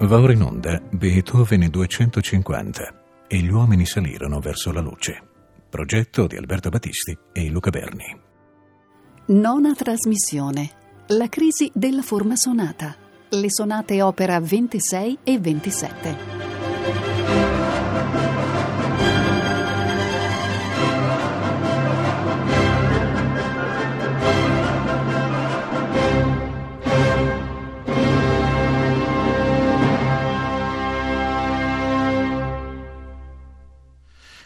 Va 0.00 0.20
ora 0.20 0.32
in 0.32 0.42
onda 0.42 0.80
Beethoven 0.90 1.68
250 1.68 3.26
e 3.26 3.38
gli 3.38 3.50
uomini 3.50 3.84
salirono 3.84 4.38
verso 4.38 4.70
la 4.70 4.80
luce. 4.80 5.20
Progetto 5.68 6.28
di 6.28 6.36
Alberto 6.36 6.68
Battisti 6.68 7.18
e 7.32 7.50
Luca 7.50 7.70
Berni. 7.70 8.16
Nona 9.26 9.74
trasmissione. 9.74 10.70
La 11.08 11.28
crisi 11.28 11.70
della 11.74 12.02
forma 12.02 12.36
sonata. 12.36 12.94
Le 13.28 13.50
sonate 13.50 14.00
opera 14.00 14.38
26 14.38 15.18
e 15.24 15.38
27. 15.40 16.37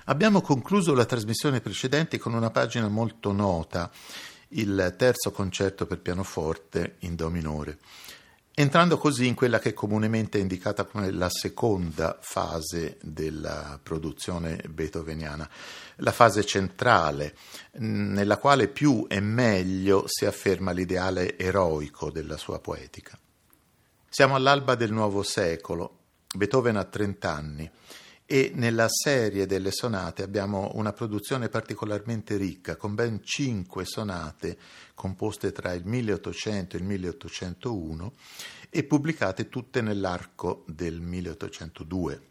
Abbiamo 0.06 0.40
concluso 0.40 0.94
la 0.94 1.04
trasmissione 1.04 1.60
precedente 1.60 2.18
con 2.18 2.34
una 2.34 2.50
pagina 2.50 2.88
molto 2.88 3.30
nota, 3.30 3.88
il 4.48 4.94
terzo 4.98 5.30
concerto 5.30 5.86
per 5.86 6.00
pianoforte 6.00 6.96
in 7.00 7.14
Do 7.14 7.30
minore, 7.30 7.78
entrando 8.52 8.98
così 8.98 9.28
in 9.28 9.36
quella 9.36 9.60
che 9.60 9.68
è 9.68 9.72
comunemente 9.72 10.38
indicata 10.38 10.84
come 10.84 11.12
la 11.12 11.28
seconda 11.30 12.18
fase 12.20 12.98
della 13.00 13.78
produzione 13.80 14.60
beethoveniana, 14.68 15.48
la 15.96 16.12
fase 16.12 16.44
centrale, 16.44 17.36
nella 17.74 18.38
quale 18.38 18.66
più 18.66 19.06
e 19.08 19.20
meglio 19.20 20.06
si 20.08 20.26
afferma 20.26 20.72
l'ideale 20.72 21.38
eroico 21.38 22.10
della 22.10 22.36
sua 22.36 22.58
poetica. 22.58 23.16
Siamo 24.08 24.34
all'alba 24.34 24.74
del 24.74 24.92
nuovo 24.92 25.22
secolo, 25.22 25.98
Beethoven 26.34 26.76
ha 26.76 26.84
30 26.84 27.32
anni 27.32 27.70
e 28.32 28.50
nella 28.54 28.88
serie 28.88 29.44
delle 29.44 29.70
sonate 29.70 30.22
abbiamo 30.22 30.70
una 30.76 30.94
produzione 30.94 31.50
particolarmente 31.50 32.38
ricca, 32.38 32.76
con 32.76 32.94
ben 32.94 33.20
cinque 33.22 33.84
sonate 33.84 34.56
composte 34.94 35.52
tra 35.52 35.74
il 35.74 35.84
1800 35.84 36.74
e 36.74 36.78
il 36.78 36.86
1801 36.86 38.12
e 38.70 38.84
pubblicate 38.84 39.50
tutte 39.50 39.82
nell'arco 39.82 40.64
del 40.66 41.02
1802. 41.02 42.22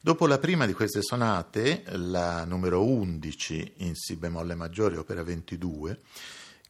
Dopo 0.00 0.26
la 0.26 0.38
prima 0.38 0.64
di 0.64 0.72
queste 0.72 1.02
sonate, 1.02 1.82
la 1.88 2.46
numero 2.46 2.82
11 2.82 3.72
in 3.80 3.94
Si 3.96 4.16
bemolle 4.16 4.54
maggiore, 4.54 4.96
opera 4.96 5.22
22, 5.22 6.00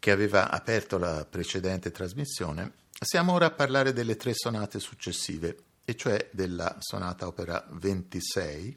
che 0.01 0.11
aveva 0.11 0.51
aperto 0.51 0.99
la 0.99 1.25
precedente 1.31 1.93
trasmissione, 1.93 2.73
siamo 3.01 3.35
ora 3.35 3.47
a 3.47 3.53
parlare 3.53 3.93
delle 3.93 4.17
tre 4.17 4.33
sonate 4.35 4.81
successive, 4.81 5.59
e 5.89 5.97
cioè 5.97 6.29
della 6.33 6.77
sonata 6.81 7.27
opera 7.27 7.67
26, 7.71 8.77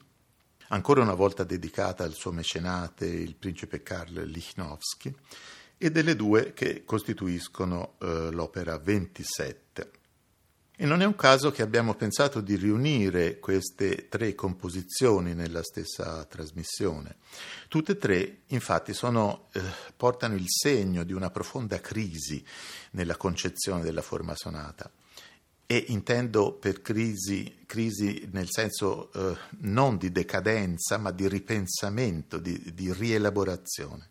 ancora 0.68 1.02
una 1.02 1.12
volta 1.12 1.44
dedicata 1.44 2.04
al 2.04 2.14
suo 2.14 2.32
mecenate, 2.32 3.04
il 3.04 3.34
principe 3.34 3.82
Karl 3.82 4.22
Lichnowsky, 4.24 5.14
e 5.76 5.90
delle 5.90 6.16
due 6.16 6.54
che 6.54 6.86
costituiscono 6.86 7.96
eh, 8.00 8.30
l'opera 8.30 8.78
27. 8.78 9.90
E 10.74 10.86
non 10.86 11.02
è 11.02 11.04
un 11.04 11.14
caso 11.14 11.50
che 11.50 11.60
abbiamo 11.60 11.92
pensato 11.96 12.40
di 12.40 12.56
riunire 12.56 13.38
queste 13.40 14.08
tre 14.08 14.34
composizioni 14.34 15.34
nella 15.34 15.62
stessa 15.62 16.24
trasmissione. 16.24 17.16
Tutte 17.68 17.92
e 17.92 17.98
tre, 17.98 18.38
infatti, 18.46 18.94
sono, 18.94 19.48
eh, 19.52 19.60
portano 19.94 20.34
il 20.34 20.46
segno 20.46 21.04
di 21.04 21.12
una 21.12 21.28
profonda 21.28 21.78
crisi 21.78 22.42
nella 22.92 23.18
concezione 23.18 23.82
della 23.82 24.00
forma 24.00 24.34
sonata 24.34 24.90
e 25.72 25.86
intendo 25.88 26.52
per 26.52 26.82
crisi, 26.82 27.62
crisi 27.64 28.28
nel 28.32 28.48
senso 28.50 29.10
eh, 29.10 29.34
non 29.60 29.96
di 29.96 30.12
decadenza, 30.12 30.98
ma 30.98 31.10
di 31.12 31.26
ripensamento, 31.26 32.36
di, 32.36 32.74
di 32.74 32.92
rielaborazione. 32.92 34.10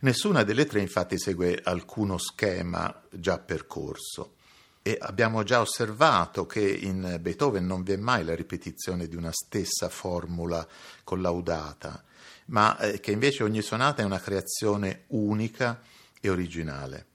Nessuna 0.00 0.42
delle 0.42 0.66
tre 0.66 0.82
infatti 0.82 1.18
segue 1.18 1.58
alcuno 1.64 2.18
schema 2.18 3.02
già 3.10 3.38
percorso 3.38 4.34
e 4.82 4.98
abbiamo 5.00 5.42
già 5.42 5.62
osservato 5.62 6.44
che 6.44 6.60
in 6.60 7.16
Beethoven 7.18 7.64
non 7.64 7.82
vi 7.82 7.92
è 7.92 7.96
mai 7.96 8.22
la 8.22 8.34
ripetizione 8.34 9.08
di 9.08 9.16
una 9.16 9.32
stessa 9.32 9.88
formula 9.88 10.68
collaudata, 11.02 12.04
ma 12.48 12.76
eh, 12.76 13.00
che 13.00 13.10
invece 13.10 13.42
ogni 13.42 13.62
sonata 13.62 14.02
è 14.02 14.04
una 14.04 14.20
creazione 14.20 15.04
unica 15.06 15.80
e 16.20 16.28
originale. 16.28 17.06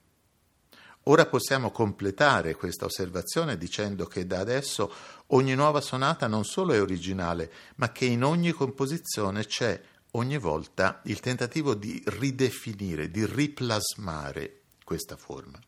Ora 1.09 1.25
possiamo 1.25 1.71
completare 1.71 2.53
questa 2.53 2.85
osservazione 2.85 3.57
dicendo 3.57 4.05
che 4.05 4.27
da 4.27 4.39
adesso 4.39 4.93
ogni 5.27 5.55
nuova 5.55 5.81
sonata 5.81 6.27
non 6.27 6.45
solo 6.45 6.73
è 6.73 6.79
originale, 6.79 7.51
ma 7.77 7.91
che 7.91 8.05
in 8.05 8.23
ogni 8.23 8.51
composizione 8.51 9.43
c'è 9.47 9.81
ogni 10.11 10.37
volta 10.37 11.01
il 11.05 11.19
tentativo 11.19 11.73
di 11.73 11.99
ridefinire, 12.05 13.09
di 13.09 13.25
riplasmare 13.25 14.61
questa 14.83 15.17
forma. 15.17 15.59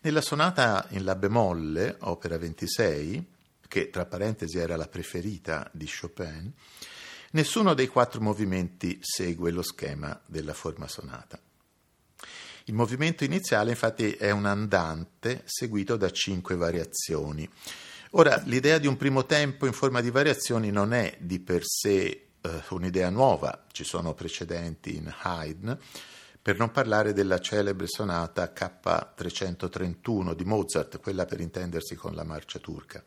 Nella 0.00 0.22
sonata 0.22 0.86
in 0.90 1.04
La 1.04 1.14
bemolle, 1.14 1.96
opera 2.00 2.38
26, 2.38 3.26
che 3.68 3.90
tra 3.90 4.06
parentesi 4.06 4.56
era 4.56 4.76
la 4.76 4.88
preferita 4.88 5.70
di 5.74 5.86
Chopin, 5.86 6.50
nessuno 7.32 7.74
dei 7.74 7.86
quattro 7.86 8.22
movimenti 8.22 8.98
segue 9.02 9.50
lo 9.50 9.62
schema 9.62 10.18
della 10.24 10.54
forma 10.54 10.88
sonata. 10.88 11.38
Il 12.66 12.74
movimento 12.74 13.24
iniziale 13.24 13.70
infatti 13.70 14.12
è 14.12 14.30
un 14.30 14.46
andante 14.46 15.42
seguito 15.46 15.96
da 15.96 16.10
cinque 16.10 16.54
variazioni. 16.54 17.48
Ora, 18.10 18.40
l'idea 18.44 18.78
di 18.78 18.86
un 18.86 18.96
primo 18.96 19.24
tempo 19.24 19.66
in 19.66 19.72
forma 19.72 20.00
di 20.00 20.10
variazioni 20.10 20.70
non 20.70 20.92
è 20.92 21.16
di 21.18 21.40
per 21.40 21.62
sé 21.64 22.28
eh, 22.40 22.62
un'idea 22.70 23.10
nuova, 23.10 23.64
ci 23.72 23.84
sono 23.84 24.14
precedenti 24.14 24.96
in 24.96 25.12
Haydn, 25.22 25.76
per 26.40 26.58
non 26.58 26.70
parlare 26.70 27.12
della 27.12 27.40
celebre 27.40 27.86
sonata 27.86 28.52
K331 28.54 30.34
di 30.34 30.44
Mozart, 30.44 31.00
quella 31.00 31.24
per 31.24 31.40
intendersi 31.40 31.94
con 31.94 32.14
la 32.14 32.24
marcia 32.24 32.58
turca. 32.58 33.02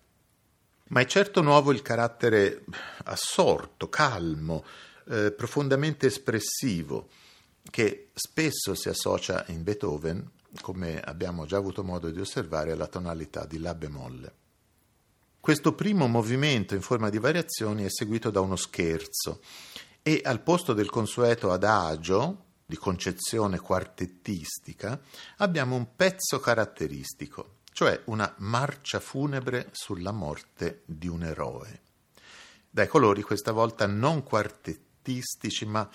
Ma 0.88 1.00
è 1.02 1.06
certo 1.06 1.42
nuovo 1.42 1.72
il 1.72 1.82
carattere 1.82 2.64
assorto, 3.06 3.90
calmo, 3.90 4.66
eh, 5.08 5.32
profondamente 5.32 6.08
espressivo 6.08 7.10
che 7.70 8.10
spesso 8.14 8.76
si 8.76 8.90
associa 8.90 9.46
in 9.48 9.64
Beethoven, 9.64 10.32
come 10.62 11.00
abbiamo 11.02 11.46
già 11.46 11.58
avuto 11.58 11.84
modo 11.84 12.10
di 12.10 12.20
osservare, 12.20 12.72
alla 12.72 12.88
tonalità 12.88 13.46
di 13.46 13.60
La 13.60 13.76
bemolle. 13.76 14.34
Questo 15.40 15.74
primo 15.74 16.08
movimento 16.08 16.74
in 16.74 16.82
forma 16.82 17.10
di 17.10 17.20
variazioni 17.20 17.84
è 17.84 17.90
seguito 17.90 18.32
da 18.32 18.40
uno 18.40 18.56
scherzo 18.56 19.42
e 20.02 20.22
al 20.24 20.42
posto 20.42 20.74
del 20.74 20.90
consueto 20.90 21.52
adagio, 21.52 22.46
di 22.66 22.78
concezione 22.78 23.60
quartettistica, 23.60 25.00
abbiamo 25.38 25.76
un 25.76 25.96
pezzo 25.96 26.40
caratteristico, 26.40 27.58
cioè 27.72 28.02
una 28.06 28.34
marcia 28.40 29.00
funebre 29.00 29.70
sulla 29.72 30.12
morte 30.12 30.82
di 30.86 31.08
un 31.08 31.24
eroe. 31.24 31.82
Dai 32.70 32.88
colori 32.88 33.22
questa 33.22 33.52
volta 33.52 33.86
non 33.86 34.24
quartettistici, 34.24 35.66
ma 35.66 35.88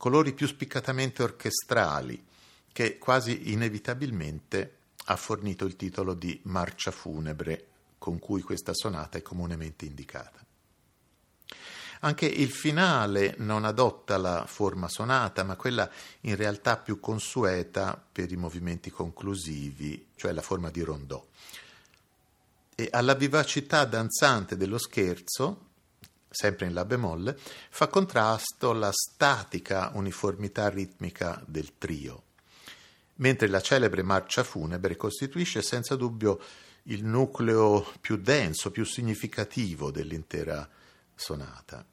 colori 0.00 0.32
più 0.32 0.46
spiccatamente 0.46 1.22
orchestrali, 1.22 2.24
che 2.72 2.96
quasi 2.96 3.52
inevitabilmente 3.52 4.76
ha 5.04 5.16
fornito 5.16 5.66
il 5.66 5.76
titolo 5.76 6.14
di 6.14 6.40
marcia 6.44 6.90
funebre 6.90 7.66
con 7.98 8.18
cui 8.18 8.40
questa 8.40 8.72
sonata 8.72 9.18
è 9.18 9.22
comunemente 9.22 9.84
indicata. 9.84 10.42
Anche 12.00 12.24
il 12.24 12.50
finale 12.50 13.34
non 13.40 13.66
adotta 13.66 14.16
la 14.16 14.46
forma 14.46 14.88
sonata, 14.88 15.44
ma 15.44 15.56
quella 15.56 15.90
in 16.20 16.34
realtà 16.34 16.78
più 16.78 16.98
consueta 16.98 18.02
per 18.10 18.32
i 18.32 18.36
movimenti 18.36 18.88
conclusivi, 18.88 20.06
cioè 20.16 20.32
la 20.32 20.40
forma 20.40 20.70
di 20.70 20.80
rondò. 20.80 21.22
E 22.74 22.88
alla 22.90 23.14
vivacità 23.14 23.84
danzante 23.84 24.56
dello 24.56 24.78
scherzo, 24.78 25.69
sempre 26.30 26.66
in 26.66 26.74
La 26.74 26.84
bemolle, 26.84 27.36
fa 27.70 27.88
contrasto 27.88 28.72
la 28.72 28.92
statica 28.92 29.90
uniformità 29.94 30.68
ritmica 30.68 31.42
del 31.46 31.76
trio, 31.76 32.22
mentre 33.16 33.48
la 33.48 33.60
celebre 33.60 34.02
marcia 34.02 34.44
funebre 34.44 34.96
costituisce 34.96 35.60
senza 35.60 35.96
dubbio 35.96 36.40
il 36.84 37.04
nucleo 37.04 37.92
più 38.00 38.16
denso, 38.16 38.70
più 38.70 38.84
significativo 38.84 39.90
dell'intera 39.90 40.68
sonata. 41.14 41.84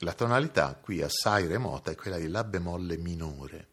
La 0.00 0.12
tonalità 0.14 0.78
qui 0.80 1.02
assai 1.02 1.46
remota 1.46 1.90
è 1.90 1.94
quella 1.94 2.18
di 2.18 2.28
La 2.28 2.44
bemolle 2.44 2.96
minore 2.96 3.68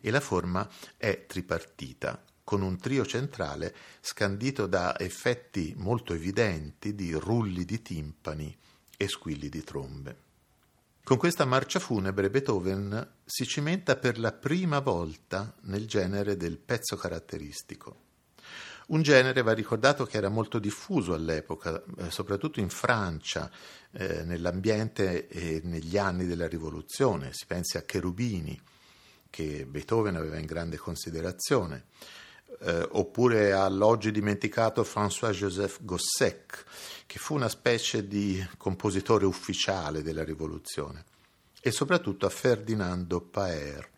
e 0.00 0.10
la 0.10 0.20
forma 0.20 0.68
è 0.96 1.26
tripartita, 1.26 2.22
con 2.44 2.62
un 2.62 2.78
trio 2.78 3.04
centrale 3.04 3.74
scandito 4.00 4.66
da 4.66 4.98
effetti 4.98 5.74
molto 5.76 6.14
evidenti 6.14 6.94
di 6.94 7.12
rulli 7.12 7.64
di 7.64 7.82
timpani, 7.82 8.56
e 8.98 9.08
squilli 9.08 9.48
di 9.48 9.64
trombe. 9.64 10.26
Con 11.02 11.16
questa 11.16 11.46
marcia 11.46 11.78
funebre 11.78 12.28
Beethoven 12.28 13.14
si 13.24 13.46
cimenta 13.46 13.96
per 13.96 14.18
la 14.18 14.32
prima 14.32 14.80
volta 14.80 15.54
nel 15.62 15.86
genere 15.86 16.36
del 16.36 16.58
pezzo 16.58 16.96
caratteristico. 16.96 18.02
Un 18.88 19.00
genere, 19.02 19.40
va 19.42 19.52
ricordato, 19.52 20.04
che 20.04 20.18
era 20.18 20.28
molto 20.28 20.58
diffuso 20.58 21.14
all'epoca, 21.14 21.82
eh, 21.98 22.10
soprattutto 22.10 22.60
in 22.60 22.68
Francia, 22.68 23.50
eh, 23.92 24.24
nell'ambiente 24.24 25.28
e 25.28 25.60
negli 25.64 25.96
anni 25.96 26.26
della 26.26 26.48
rivoluzione. 26.48 27.32
Si 27.32 27.46
pensi 27.46 27.78
a 27.78 27.82
Cherubini, 27.82 28.60
che 29.30 29.66
Beethoven 29.66 30.16
aveva 30.16 30.38
in 30.38 30.46
grande 30.46 30.76
considerazione, 30.76 31.86
eh, 32.60 32.88
oppure 32.90 33.52
all'oggi 33.52 34.10
dimenticato 34.10 34.82
François-Joseph 34.82 35.78
Gossec, 35.82 36.64
che 37.06 37.18
fu 37.18 37.34
una 37.34 37.48
specie 37.48 38.06
di 38.06 38.44
compositore 38.56 39.26
ufficiale 39.26 40.02
della 40.02 40.24
rivoluzione, 40.24 41.04
e 41.60 41.70
soprattutto 41.70 42.26
a 42.26 42.30
Ferdinando 42.30 43.20
Paer 43.20 43.96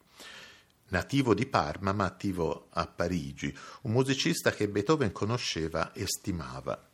nativo 0.91 1.35
di 1.35 1.47
Parma 1.47 1.93
ma 1.93 2.05
attivo 2.05 2.67
a 2.71 2.87
Parigi, 2.87 3.57
un 3.83 3.93
musicista 3.93 4.51
che 4.51 4.69
Beethoven 4.69 5.13
conosceva 5.13 5.93
e 5.93 6.07
stimava. 6.07 6.90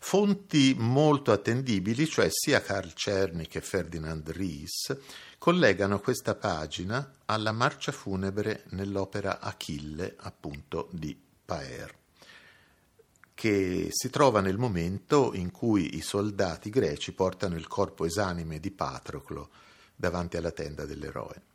Fonti 0.00 0.74
molto 0.78 1.32
attendibili, 1.32 2.06
cioè 2.06 2.28
sia 2.30 2.62
Carl 2.62 2.92
Czerny 2.94 3.46
che 3.46 3.60
Ferdinand 3.60 4.28
Ries, 4.30 4.96
collegano 5.38 6.00
questa 6.00 6.34
pagina 6.34 7.16
alla 7.26 7.52
marcia 7.52 7.92
funebre 7.92 8.64
nell'opera 8.70 9.40
Achille, 9.40 10.14
appunto, 10.18 10.88
di 10.92 11.18
Paer, 11.44 11.94
che 13.34 13.88
si 13.90 14.08
trova 14.10 14.40
nel 14.40 14.56
momento 14.56 15.34
in 15.34 15.50
cui 15.50 15.96
i 15.96 16.00
soldati 16.00 16.70
greci 16.70 17.12
portano 17.12 17.56
il 17.56 17.66
corpo 17.66 18.04
esanime 18.04 18.60
di 18.60 18.70
Patroclo 18.70 19.50
davanti 19.94 20.36
alla 20.36 20.52
tenda 20.52 20.86
dell'eroe. 20.86 21.47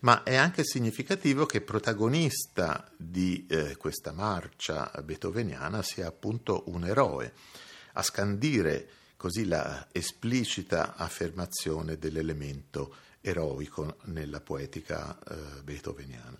Ma 0.00 0.22
è 0.22 0.34
anche 0.34 0.64
significativo 0.64 1.46
che 1.46 1.60
protagonista 1.60 2.90
di 2.96 3.46
eh, 3.48 3.76
questa 3.76 4.12
marcia 4.12 4.90
beethoveniana 5.04 5.82
sia 5.82 6.06
appunto 6.06 6.64
un 6.66 6.84
eroe, 6.84 7.32
a 7.94 8.02
scandire 8.02 8.88
così 9.16 9.46
la 9.46 9.88
esplicita 9.92 10.94
affermazione 10.96 11.98
dell'elemento 11.98 12.94
eroico 13.20 13.98
nella 14.04 14.40
poetica 14.40 15.18
eh, 15.18 15.62
beethoveniana. 15.62 16.38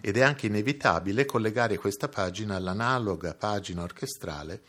Ed 0.00 0.16
è 0.16 0.20
anche 0.20 0.46
inevitabile 0.46 1.24
collegare 1.24 1.78
questa 1.78 2.08
pagina 2.08 2.56
all'analoga 2.56 3.34
pagina 3.34 3.82
orchestrale 3.82 4.62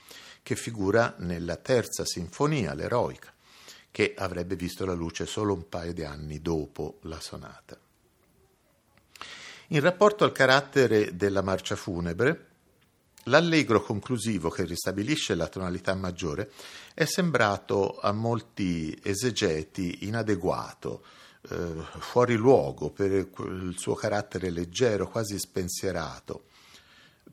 che 0.44 0.56
figura 0.56 1.16
nella 1.20 1.58
terza 1.58 2.06
sinfonia, 2.06 2.74
l'eroica, 2.74 3.32
che 3.92 4.14
avrebbe 4.18 4.56
visto 4.56 4.86
la 4.86 4.94
luce 4.94 5.26
solo 5.26 5.54
un 5.54 5.68
paio 5.68 5.94
di 5.94 6.04
anni 6.04 6.42
dopo 6.42 7.00
la 7.02 7.20
sonata. 7.20 7.78
In 9.68 9.80
rapporto 9.80 10.24
al 10.24 10.32
carattere 10.32 11.16
della 11.16 11.42
marcia 11.42 11.76
funebre, 11.76 12.48
l'allegro 13.26 13.82
conclusivo 13.82 14.50
che 14.50 14.66
ristabilisce 14.66 15.36
la 15.36 15.48
tonalità 15.48 15.94
maggiore 15.94 16.52
è 16.94 17.06
sembrato 17.06 18.00
a 18.00 18.12
molti 18.12 18.98
esegeti 19.04 20.08
inadeguato, 20.08 21.04
eh, 21.50 21.74
fuori 22.00 22.36
luogo 22.36 22.90
per 22.90 23.12
il 23.12 23.76
suo 23.78 23.94
carattere 23.96 24.50
leggero, 24.50 25.08
quasi 25.08 25.40
spensierato, 25.40 26.46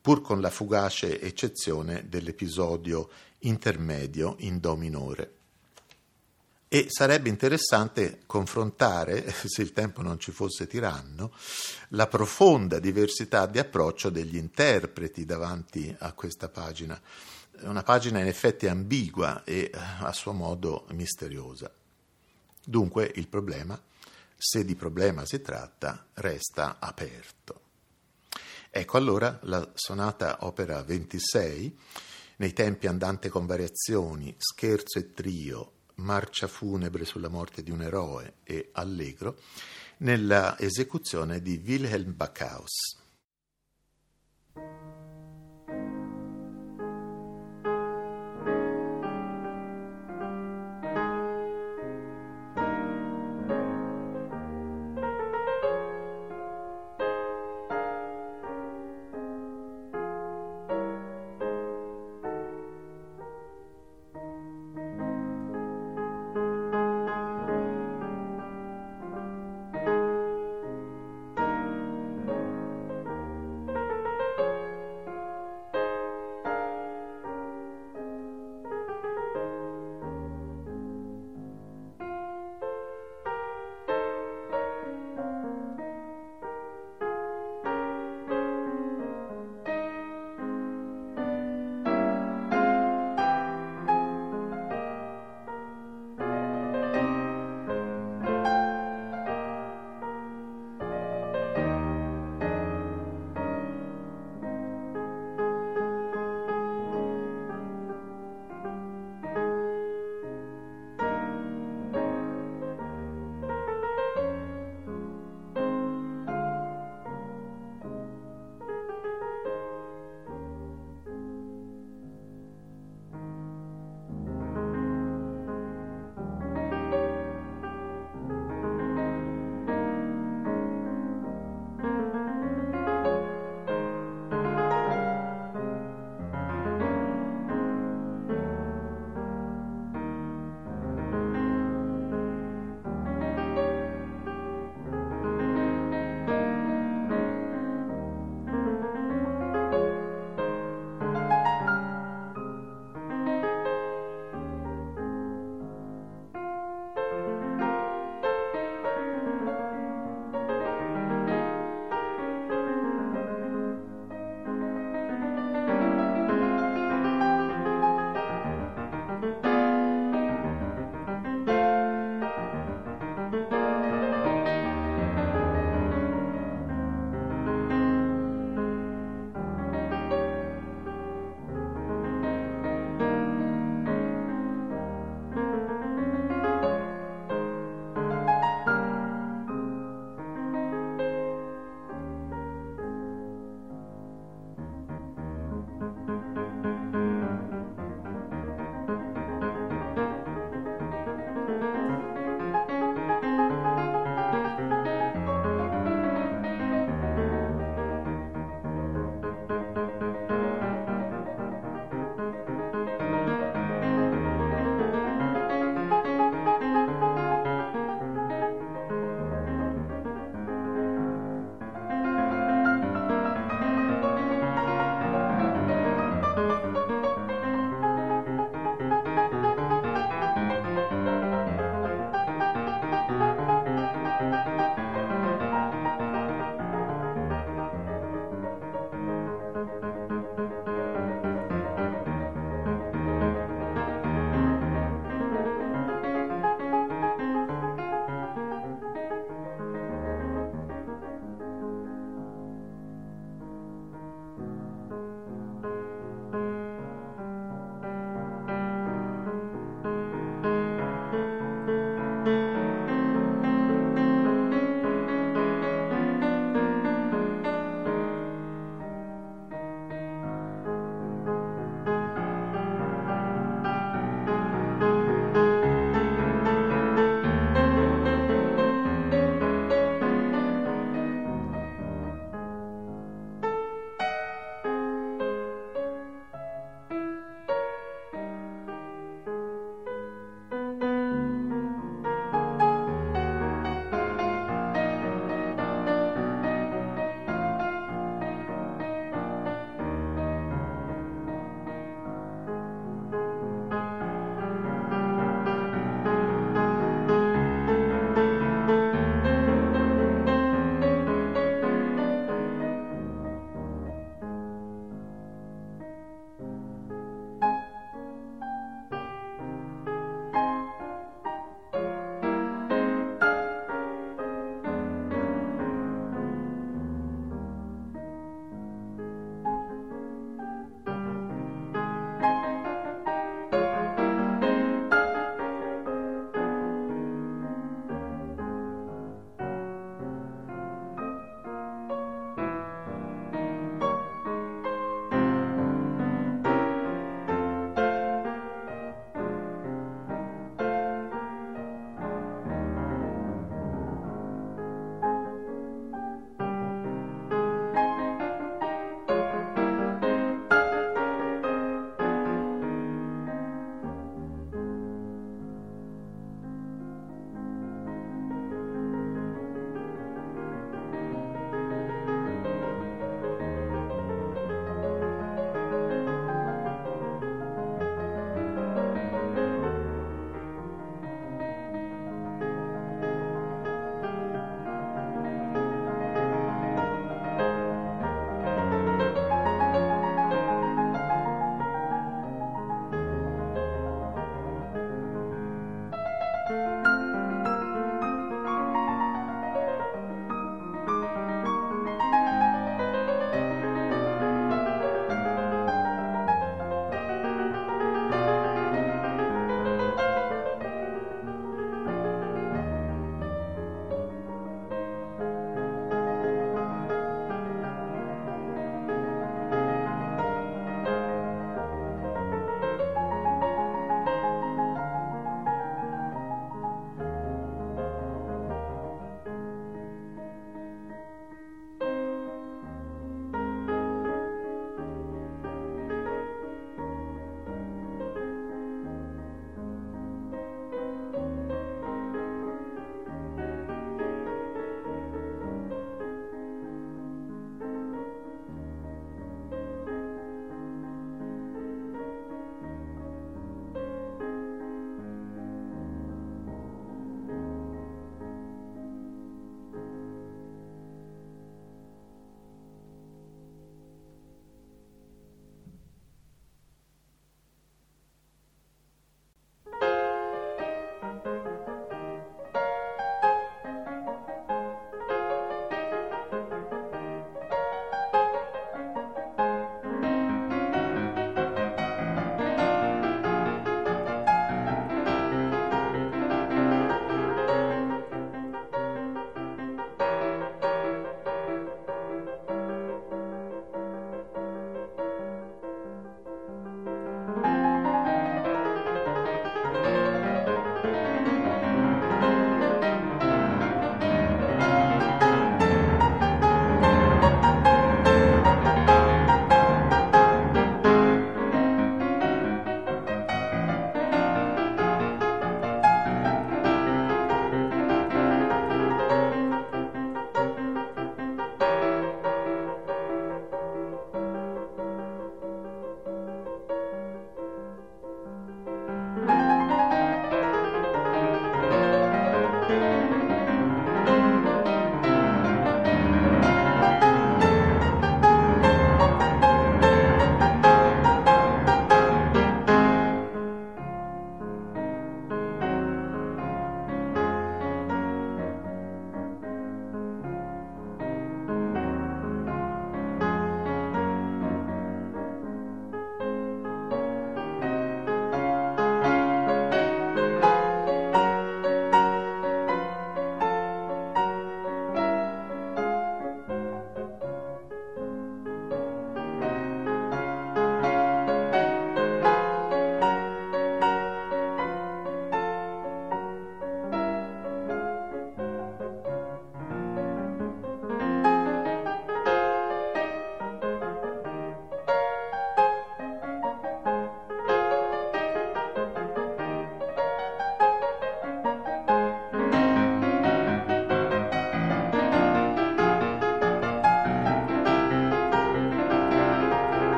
pur 0.00 0.20
con 0.20 0.40
la 0.40 0.50
fugace 0.50 1.20
eccezione 1.20 2.06
dell'episodio 2.08 3.08
intermedio 3.40 4.36
in 4.40 4.60
Do 4.60 4.76
minore. 4.76 5.35
E 6.76 6.88
sarebbe 6.90 7.30
interessante 7.30 8.20
confrontare, 8.26 9.32
se 9.48 9.62
il 9.62 9.72
tempo 9.72 10.02
non 10.02 10.20
ci 10.20 10.30
fosse 10.30 10.66
tiranno, 10.66 11.32
la 11.90 12.06
profonda 12.06 12.78
diversità 12.78 13.46
di 13.46 13.58
approccio 13.58 14.10
degli 14.10 14.36
interpreti 14.36 15.24
davanti 15.24 15.96
a 16.00 16.12
questa 16.12 16.50
pagina. 16.50 17.00
Una 17.60 17.82
pagina 17.82 18.20
in 18.20 18.26
effetti 18.26 18.66
ambigua 18.66 19.42
e 19.44 19.70
a 19.72 20.12
suo 20.12 20.34
modo 20.34 20.84
misteriosa. 20.90 21.72
Dunque 22.62 23.10
il 23.14 23.28
problema, 23.28 23.80
se 24.36 24.62
di 24.62 24.74
problema 24.74 25.24
si 25.24 25.40
tratta, 25.40 26.04
resta 26.12 26.76
aperto. 26.78 27.60
Ecco 28.68 28.98
allora 28.98 29.38
la 29.44 29.66
sonata 29.72 30.44
opera 30.44 30.82
26, 30.82 31.78
nei 32.36 32.52
tempi 32.52 32.86
andante 32.86 33.30
con 33.30 33.46
variazioni, 33.46 34.34
scherzo 34.36 34.98
e 34.98 35.14
trio, 35.14 35.70
Marcia 35.96 36.46
funebre 36.46 37.04
sulla 37.04 37.28
morte 37.28 37.62
di 37.62 37.70
un 37.70 37.82
eroe 37.82 38.34
e 38.42 38.70
Allegro, 38.72 39.40
nella 39.98 40.58
esecuzione 40.58 41.40
di 41.40 41.62
Wilhelm 41.64 42.14
Backhaus. 42.14 43.04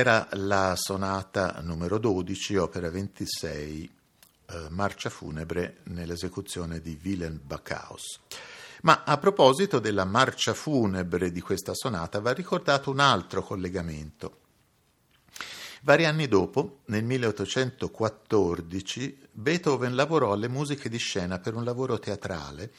Era 0.00 0.26
la 0.30 0.76
sonata 0.76 1.60
numero 1.60 1.98
12, 1.98 2.56
opera 2.56 2.88
26, 2.88 3.90
eh, 4.46 4.66
marcia 4.70 5.10
funebre 5.10 5.80
nell'esecuzione 5.88 6.80
di 6.80 6.98
Wilhelm 7.04 7.38
Backhaus. 7.44 8.20
Ma 8.80 9.02
a 9.04 9.18
proposito 9.18 9.78
della 9.78 10.06
marcia 10.06 10.54
funebre 10.54 11.30
di 11.30 11.42
questa 11.42 11.74
sonata 11.74 12.18
va 12.18 12.32
ricordato 12.32 12.90
un 12.90 13.00
altro 13.00 13.42
collegamento. 13.42 14.38
Vari 15.82 16.06
anni 16.06 16.28
dopo, 16.28 16.78
nel 16.86 17.04
1814, 17.04 19.28
Beethoven 19.32 19.94
lavorò 19.94 20.32
alle 20.32 20.48
musiche 20.48 20.88
di 20.88 20.96
scena 20.96 21.40
per 21.40 21.54
un 21.54 21.64
lavoro 21.64 21.98
teatrale, 21.98 22.72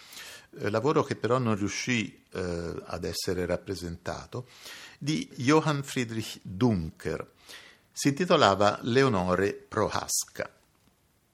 eh, 0.58 0.72
lavoro 0.72 1.04
che 1.04 1.16
però 1.16 1.38
non 1.38 1.56
riuscì 1.56 2.26
eh, 2.32 2.82
ad 2.84 3.04
essere 3.04 3.46
rappresentato, 3.46 4.48
di 5.04 5.28
Johann 5.34 5.82
Friedrich 5.82 6.40
Dunker. 6.44 7.28
Si 7.92 8.10
intitolava 8.10 8.78
Leonore 8.84 9.54
Prohaska. 9.54 10.48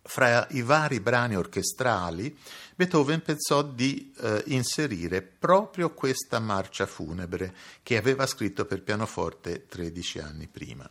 Fra 0.04 0.48
i 0.52 0.62
vari 0.62 1.02
brani 1.02 1.36
orchestrali, 1.36 2.34
Beethoven 2.78 3.22
pensò 3.22 3.64
di 3.64 4.14
eh, 4.22 4.42
inserire 4.48 5.22
proprio 5.22 5.94
questa 5.94 6.40
marcia 6.40 6.86
funebre 6.86 7.54
che 7.84 7.98
aveva 7.98 8.26
scritto 8.26 8.64
per 8.64 8.84
pianoforte 8.84 9.66
13 9.66 10.20
anni 10.20 10.48
prima. 10.48 10.90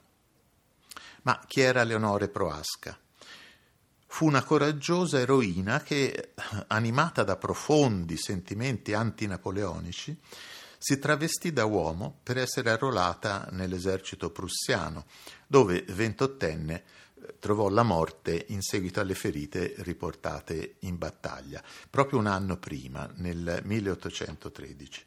Ma 1.23 1.43
chi 1.47 1.61
era 1.61 1.83
Leonore 1.83 2.29
Proasca? 2.29 2.99
Fu 4.07 4.27
una 4.27 4.45
coraggiosa 4.45 5.19
eroina 5.19 5.81
che, 5.81 6.35
animata 6.67 7.25
da 7.25 7.37
profondi 7.37 8.19
sentimenti 8.19 8.93
antinapoleonici, 8.93 10.15
si 10.79 10.99
travestì 10.99 11.53
da 11.53 11.65
uomo 11.65 12.19
per 12.23 12.39
essere 12.39 12.71
arruolata 12.71 13.49
nell'esercito 13.53 14.31
prussiano, 14.31 15.07
dove 15.47 15.85
ventottenne 15.89 16.83
trovò 17.39 17.69
la 17.69 17.83
morte 17.83 18.47
in 18.49 18.63
seguito 18.63 19.01
alle 19.01 19.15
ferite 19.15 19.75
riportate 19.79 20.77
in 20.81 20.99
battaglia, 20.99 21.63
proprio 21.91 22.19
un 22.19 22.27
anno 22.27 22.57
prima, 22.57 23.11
nel 23.17 23.61
1813. 23.65 25.05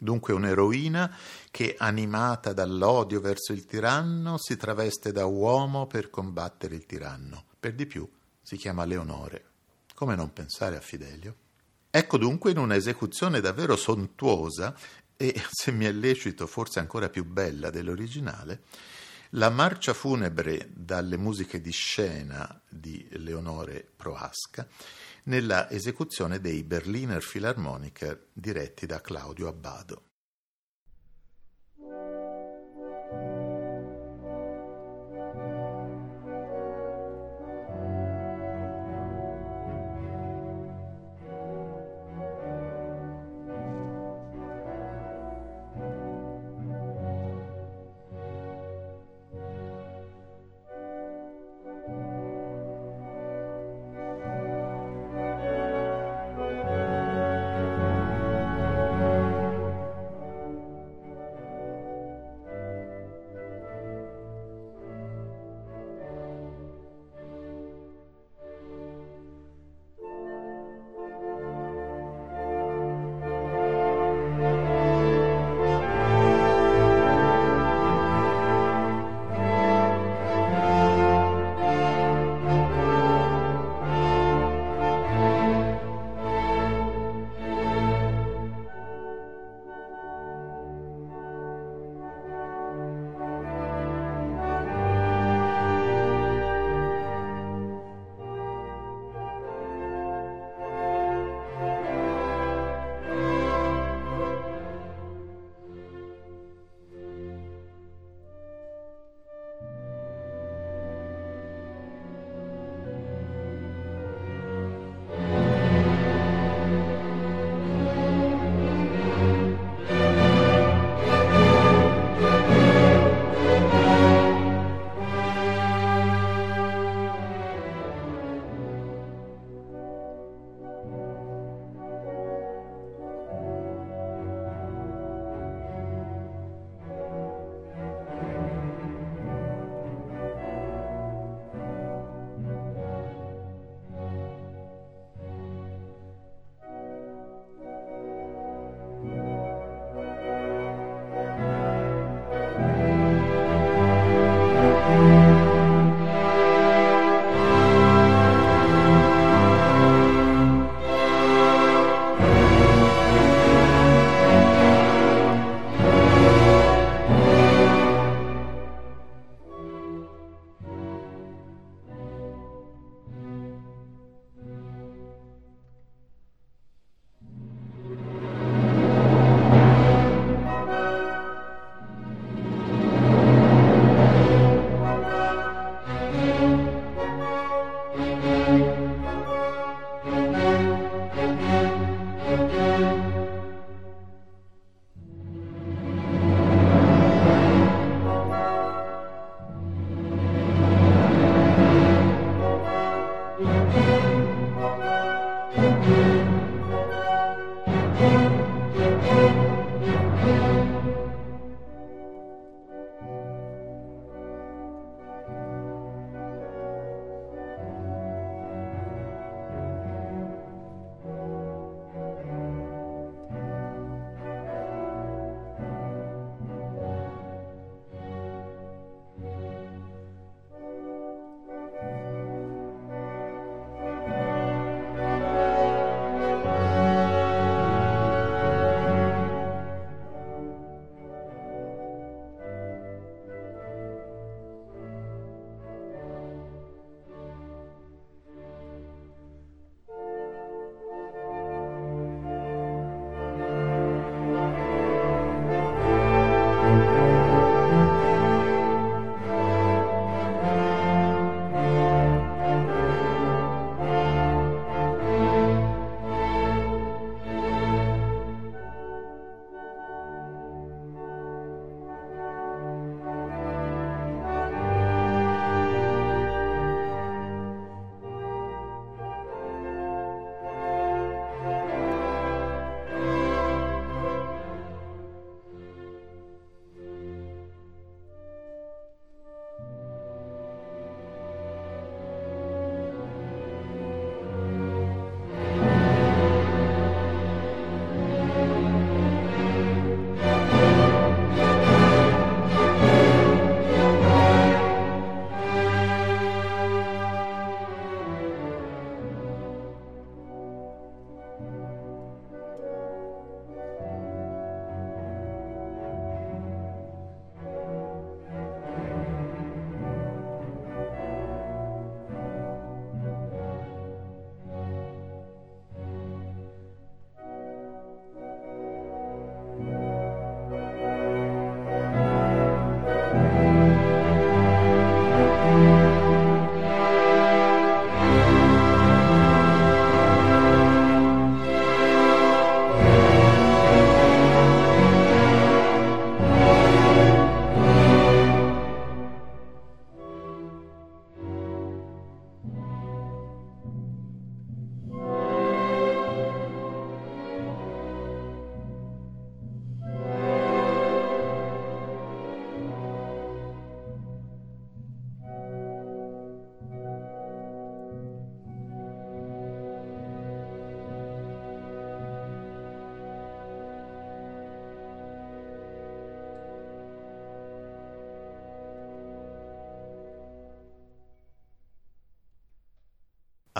Dunque 0.00 0.32
un'eroina 0.32 1.12
che, 1.50 1.74
animata 1.76 2.52
dall'odio 2.52 3.20
verso 3.20 3.52
il 3.52 3.66
tiranno, 3.66 4.38
si 4.38 4.56
traveste 4.56 5.10
da 5.10 5.26
uomo 5.26 5.88
per 5.88 6.08
combattere 6.08 6.76
il 6.76 6.86
tiranno. 6.86 7.46
Per 7.58 7.74
di 7.74 7.86
più 7.86 8.08
si 8.40 8.56
chiama 8.56 8.84
Leonore. 8.84 9.44
Come 9.94 10.14
non 10.14 10.32
pensare 10.32 10.76
a 10.76 10.80
Fidelio? 10.80 11.34
Ecco 11.90 12.18
dunque 12.18 12.50
in 12.50 12.58
un'esecuzione 12.58 13.40
davvero 13.40 13.74
sontuosa 13.76 14.76
e, 15.16 15.34
se 15.50 15.72
mi 15.72 15.84
è 15.86 15.92
lecito, 15.92 16.46
forse 16.46 16.78
ancora 16.78 17.08
più 17.08 17.24
bella 17.24 17.70
dell'originale, 17.70 18.62
la 19.32 19.50
marcia 19.50 19.92
funebre 19.92 20.70
dalle 20.72 21.16
musiche 21.16 21.60
di 21.60 21.70
scena 21.70 22.60
di 22.68 23.06
Leonore 23.12 23.86
Proasca 23.94 24.66
nella 25.24 25.70
esecuzione 25.70 26.40
dei 26.40 26.62
Berliner 26.62 27.22
Philharmoniker 27.22 28.28
diretti 28.32 28.86
da 28.86 29.00
Claudio 29.00 29.48
Abbado. 29.48 30.07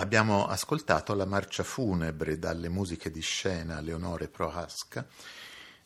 Abbiamo 0.09 0.47
ascoltato 0.47 1.13
la 1.13 1.25
marcia 1.27 1.61
funebre 1.61 2.39
dalle 2.39 2.67
musiche 2.67 3.11
di 3.11 3.21
scena 3.21 3.79
Leonore 3.79 4.27
Prohaska 4.27 5.07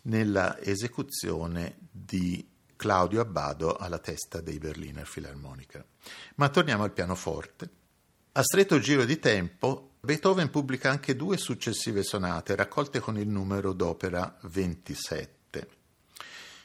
nella 0.03 0.61
esecuzione 0.61 1.75
di 1.91 2.47
Claudio 2.77 3.19
Abbado 3.19 3.75
alla 3.75 3.99
testa 3.99 4.39
dei 4.39 4.59
Berliner 4.59 5.05
Philharmoniker. 5.05 5.85
Ma 6.35 6.47
torniamo 6.47 6.83
al 6.83 6.93
pianoforte. 6.93 7.69
A 8.31 8.41
stretto 8.43 8.79
giro 8.79 9.03
di 9.03 9.19
tempo, 9.19 9.95
Beethoven 9.99 10.49
pubblica 10.49 10.89
anche 10.89 11.17
due 11.17 11.35
successive 11.35 12.01
sonate 12.01 12.55
raccolte 12.55 13.01
con 13.01 13.17
il 13.17 13.27
numero 13.27 13.73
d'opera 13.73 14.37
27. 14.43 15.67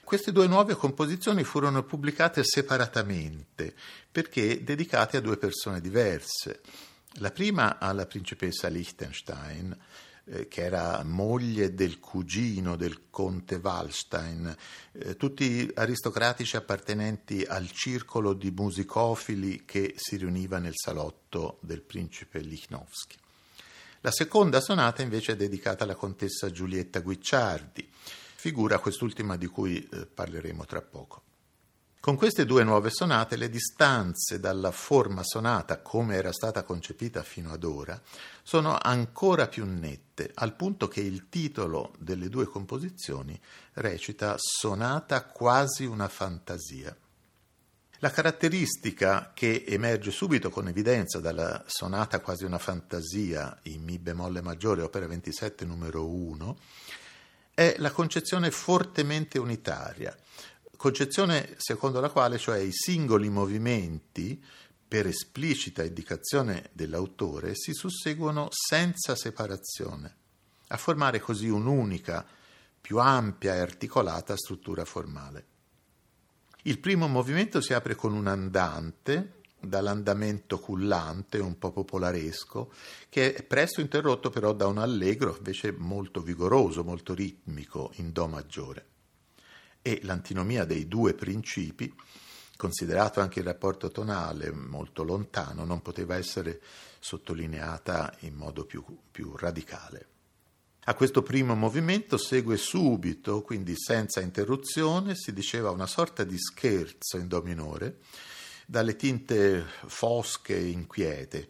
Queste 0.05 0.31
due 0.31 0.47
nuove 0.47 0.77
composizioni 0.77 1.43
furono 1.43 1.83
pubblicate 1.83 2.45
separatamente 2.45 3.75
perché 4.13 4.63
dedicate 4.63 5.17
a 5.17 5.21
due 5.21 5.37
persone 5.39 5.81
diverse. 5.81 6.61
La 7.15 7.31
prima 7.31 7.79
alla 7.79 8.07
principessa 8.07 8.69
Liechtenstein, 8.69 9.77
eh, 10.25 10.47
che 10.47 10.63
era 10.63 11.03
moglie 11.05 11.75
del 11.75 11.99
cugino 11.99 12.77
del 12.77 13.09
conte 13.11 13.57
Wallstein, 13.57 14.55
eh, 14.93 15.17
tutti 15.17 15.69
aristocratici 15.75 16.57
appartenenti 16.57 17.43
al 17.43 17.71
circolo 17.71 18.35
di 18.35 18.51
musicofili 18.51 19.65
che 19.65 19.95
si 19.97 20.17
riuniva 20.17 20.59
nel 20.59 20.75
salotto 20.77 21.59
del 21.63 21.83
principe 21.83 22.41
Lichnowsky. 22.41 23.17
La 24.03 24.13
seconda 24.13 24.61
sonata 24.61 25.03
invece 25.03 25.33
è 25.33 25.37
dedicata 25.37 25.85
alla 25.85 25.97
contessa 25.97 26.51
Giulietta 26.51 27.01
Guicciardi, 27.01 27.91
figura 28.37 28.79
quest'ultima 28.79 29.37
di 29.37 29.47
cui 29.47 29.89
eh, 29.91 30.07
parleremo 30.07 30.65
tra 30.67 30.83
poco. 30.83 31.23
Con 32.01 32.15
queste 32.15 32.47
due 32.47 32.63
nuove 32.63 32.91
sonate 32.91 33.37
le 33.37 33.51
distanze 33.51 34.39
dalla 34.39 34.71
forma 34.71 35.25
sonata 35.25 35.81
come 35.81 36.15
era 36.15 36.33
stata 36.33 36.63
concepita 36.63 37.25
fino 37.25 37.53
ad 37.53 37.65
ora 37.65 38.01
sono 38.43 38.79
ancora 38.81 39.49
più 39.49 39.67
nette, 39.67 40.31
al 40.35 40.55
punto 40.55 40.87
che 40.87 41.01
il 41.01 41.29
titolo 41.29 41.95
delle 41.99 42.29
due 42.29 42.47
composizioni 42.47 43.39
recita 43.75 44.37
Sonata 44.39 45.25
quasi 45.25 45.85
una 45.87 46.09
fantasia. 46.09 46.97
La 47.99 48.11
caratteristica 48.11 49.33
che 49.35 49.65
emerge 49.67 50.13
subito 50.13 50.51
con 50.51 50.69
evidenza 50.69 51.19
dalla 51.19 51.65
sonata 51.67 52.21
quasi 52.21 52.45
una 52.45 52.59
fantasia 52.59 53.59
in 53.63 53.83
Mi 53.83 53.99
bemolle 53.99 54.41
maggiore, 54.41 54.83
opera 54.83 55.09
27 55.09 55.65
numero 55.65 56.07
1, 56.07 56.59
è 57.55 57.75
la 57.79 57.91
concezione 57.91 58.53
fortemente 58.53 59.41
unitaria, 59.41 60.17
concezione 60.79 61.57
secondo 61.57 61.99
la 61.99 62.09
quale 62.09 62.39
cioè 62.39 62.59
i 62.59 62.71
singoli 62.71 63.29
movimenti 63.29 64.41
per 64.87 65.09
esplicita 65.09 65.83
indicazione 65.83 66.71
dell'autore 66.73 67.57
si 67.57 67.73
susseguono 67.73 68.47
senza 68.51 69.17
separazione, 69.17 70.17
a 70.69 70.77
formare 70.77 71.19
così 71.19 71.49
un'unica, 71.49 72.25
più 72.81 72.99
ampia 72.99 73.57
e 73.57 73.59
articolata 73.59 74.37
struttura 74.37 74.85
formale. 74.85 75.47
Il 76.63 76.79
primo 76.79 77.09
movimento 77.09 77.61
si 77.61 77.75
apre 77.75 77.97
con 77.97 78.13
un 78.13 78.29
andante, 78.29 79.41
dall'andamento 79.59 80.61
cullante, 80.61 81.39
un 81.39 81.59
po' 81.59 81.73
popolaresco, 81.73 82.73
che 83.09 83.35
è 83.35 83.43
presto 83.43 83.81
interrotto 83.81 84.31
però 84.31 84.53
da 84.53 84.69
un 84.69 84.79
allegro 84.79 85.35
invece 85.37 85.73
molto 85.73 86.23
vigoroso, 86.23 86.85
molto 86.85 87.15
ritmico, 87.15 87.91
in 87.97 88.13
Do 88.13 88.29
maggiore 88.29 88.87
e 89.89 90.01
l'antinomia 90.03 90.67
dei 90.67 90.87
due 90.87 91.15
principi, 91.15 91.91
considerato 92.59 93.21
anche 93.21 93.39
il 93.39 93.47
rapporto 93.47 93.91
tonale 93.91 94.53
molto 94.53 95.03
lontano, 95.03 95.65
non 95.65 95.81
poteva 95.81 96.17
essere 96.17 96.61
sottolineata 96.99 98.15
in 98.21 98.35
modo 98.35 98.67
più, 98.67 98.85
più 99.11 99.35
radicale. 99.35 100.07
A 100.85 100.95
questo 100.95 101.23
primo 101.23 101.55
movimento 101.55 102.19
segue 102.19 102.59
subito, 102.59 103.41
quindi 103.41 103.73
senza 103.79 104.21
interruzione, 104.21 105.15
si 105.15 105.33
diceva 105.33 105.71
una 105.71 105.87
sorta 105.87 106.23
di 106.23 106.37
scherzo 106.39 107.17
in 107.17 107.27
do 107.27 107.41
minore, 107.41 108.01
dalle 108.67 108.95
tinte 108.95 109.65
fosche 109.87 110.55
e 110.55 110.69
inquiete, 110.69 111.49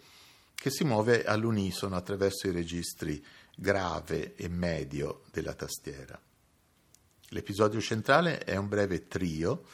che 0.54 0.70
si 0.70 0.84
muove 0.84 1.24
all'unisono 1.24 1.96
attraverso 1.96 2.46
i 2.46 2.52
registri 2.52 3.24
grave 3.56 4.36
e 4.36 4.48
medio 4.48 5.22
della 5.32 5.54
tastiera. 5.54 6.20
L'episodio 7.30 7.80
centrale 7.80 8.38
è 8.38 8.56
un 8.56 8.68
breve 8.68 9.06
trio 9.06 9.64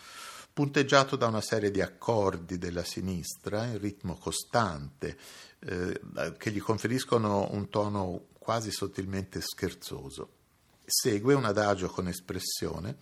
punteggiato 0.53 1.15
da 1.15 1.27
una 1.27 1.41
serie 1.41 1.71
di 1.71 1.81
accordi 1.81 2.59
della 2.59 2.85
sinistra 2.85 3.65
in 3.67 3.79
ritmo 3.79 4.17
costante 4.17 5.17
eh, 5.61 6.01
che 6.37 6.51
gli 6.51 6.61
conferiscono 6.61 7.49
un 7.53 7.69
tono 7.69 8.27
quasi 8.39 8.71
sottilmente 8.71 9.41
scherzoso. 9.41 10.31
Segue 10.85 11.35
un 11.35 11.45
adagio 11.45 11.89
con 11.89 12.09
espressione 12.09 12.97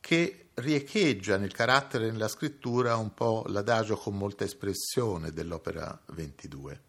che 0.00 0.48
riecheggia 0.54 1.36
nel 1.36 1.52
carattere 1.52 2.08
e 2.08 2.10
nella 2.10 2.28
scrittura 2.28 2.96
un 2.96 3.14
po' 3.14 3.44
l'adagio 3.48 3.96
con 3.96 4.16
molta 4.16 4.44
espressione 4.44 5.30
dell'opera 5.30 5.98
22. 6.06 6.82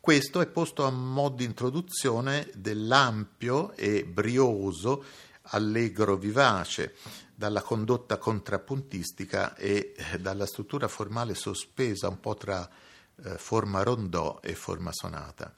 Questo 0.00 0.40
è 0.40 0.46
posto 0.46 0.84
a 0.84 0.90
mo' 0.90 1.28
di 1.28 1.44
introduzione 1.44 2.50
dell'ampio 2.54 3.72
e 3.72 4.04
brioso 4.06 5.04
allegro 5.50 6.16
vivace, 6.16 6.94
dalla 7.34 7.62
condotta 7.62 8.18
contrappuntistica 8.18 9.54
e 9.56 9.94
eh, 9.96 10.18
dalla 10.18 10.46
struttura 10.46 10.88
formale 10.88 11.34
sospesa 11.34 12.08
un 12.08 12.20
po' 12.20 12.34
tra 12.34 12.68
eh, 13.24 13.38
forma 13.38 13.82
rondò 13.82 14.40
e 14.42 14.54
forma 14.54 14.92
sonata. 14.92 15.54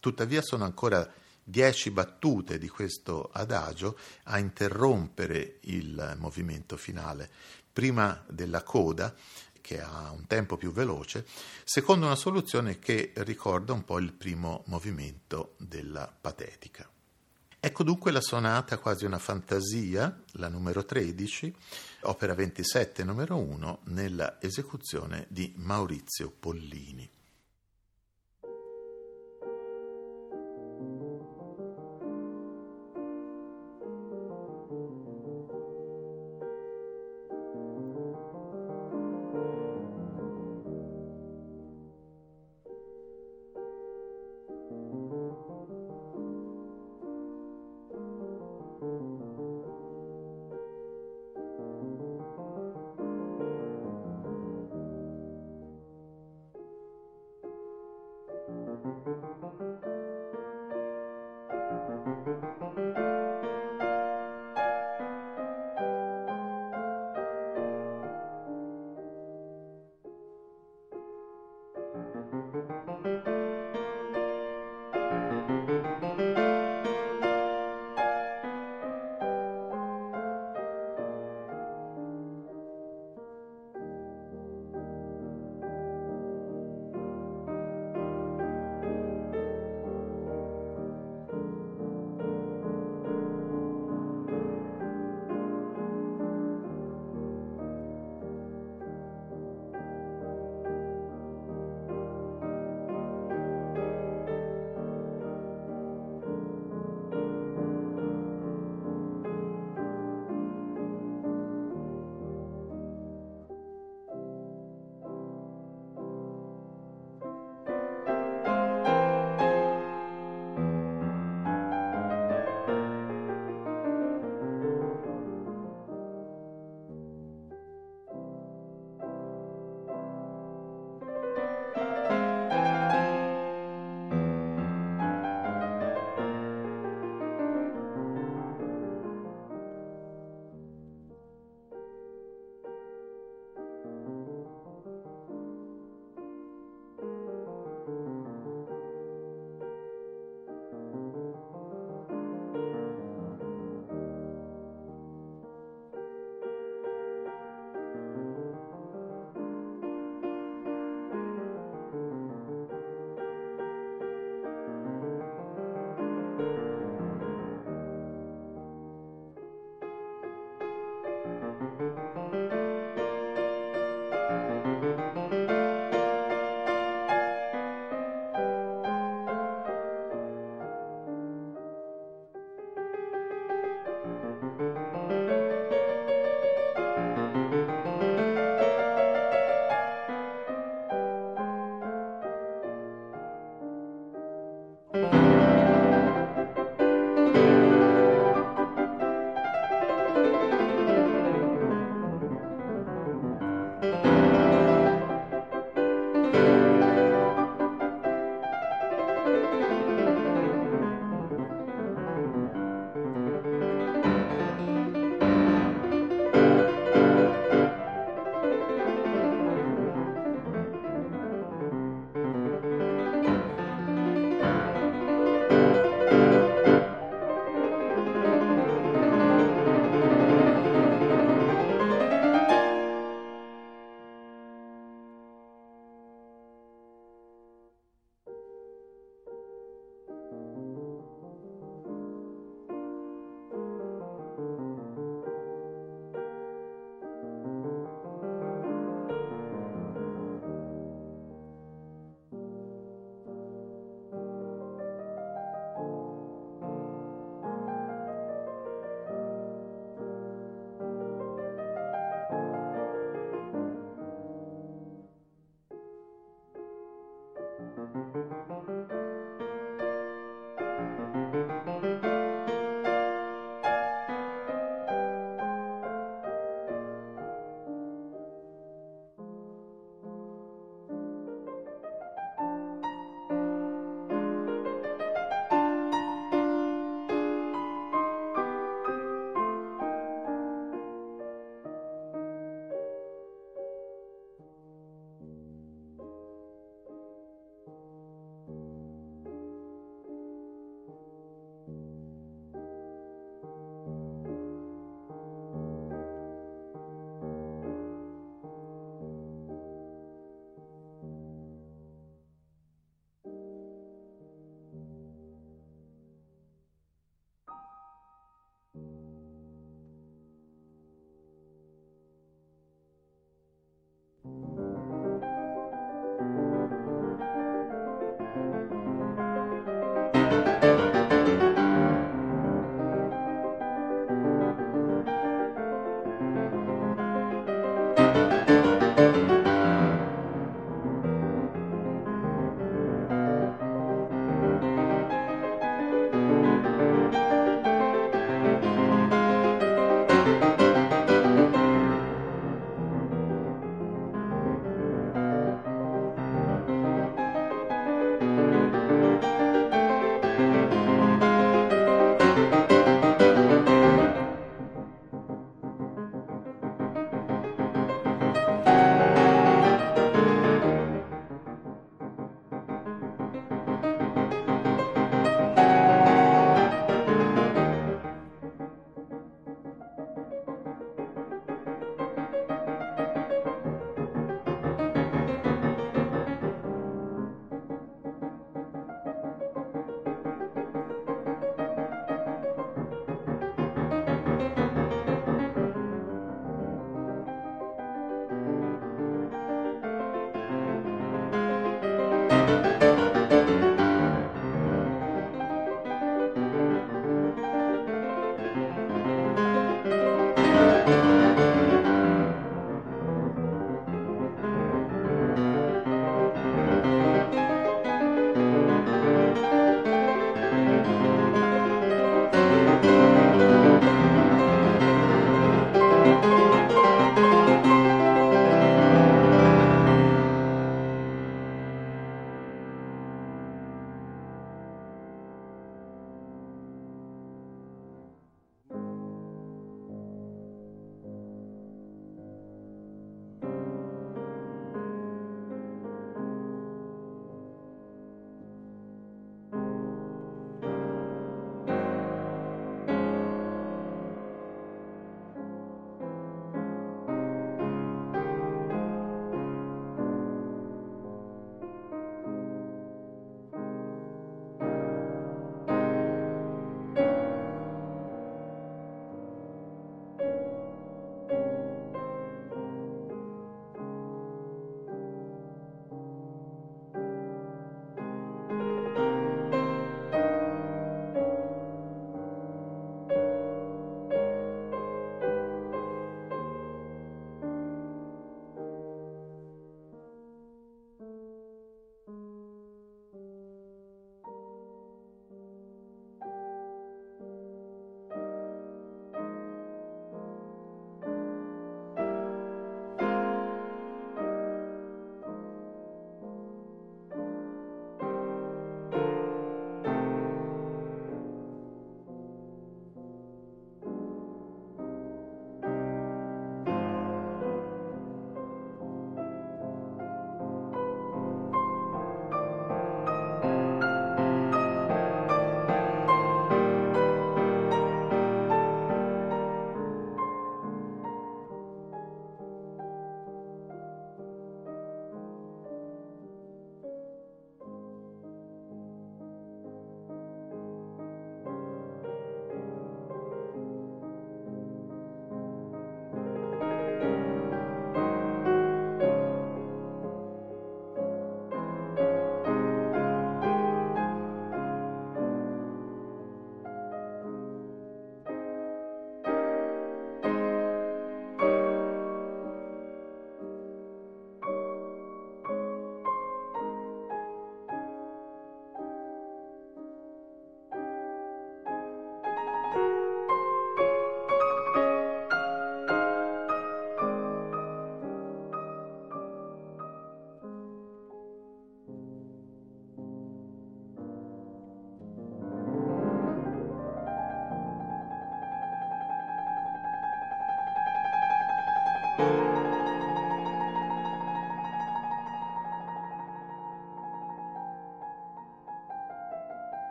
Tuttavia 0.00 0.42
sono 0.42 0.64
ancora 0.64 1.08
dieci 1.44 1.90
battute 1.90 2.58
di 2.58 2.68
questo 2.68 3.30
adagio 3.32 3.96
a 4.24 4.38
interrompere 4.38 5.58
il 5.62 6.16
movimento 6.18 6.76
finale, 6.76 7.30
prima 7.72 8.22
della 8.28 8.62
coda 8.62 9.14
che 9.60 9.80
ha 9.80 10.10
un 10.10 10.26
tempo 10.26 10.56
più 10.56 10.72
veloce, 10.72 11.24
secondo 11.64 12.06
una 12.06 12.16
soluzione 12.16 12.78
che 12.78 13.12
ricorda 13.18 13.72
un 13.72 13.84
po' 13.84 13.98
il 13.98 14.12
primo 14.12 14.64
movimento 14.66 15.54
della 15.58 16.12
patetica. 16.20 16.91
Ecco 17.64 17.84
dunque 17.84 18.10
la 18.10 18.20
sonata 18.20 18.76
quasi 18.78 19.04
una 19.04 19.20
fantasia, 19.20 20.20
la 20.32 20.48
numero 20.48 20.84
13, 20.84 21.54
opera 22.00 22.34
27 22.34 23.04
numero 23.04 23.38
1, 23.38 23.82
nella 23.84 24.38
esecuzione 24.40 25.26
di 25.28 25.54
Maurizio 25.58 26.32
Pollini. 26.36 27.08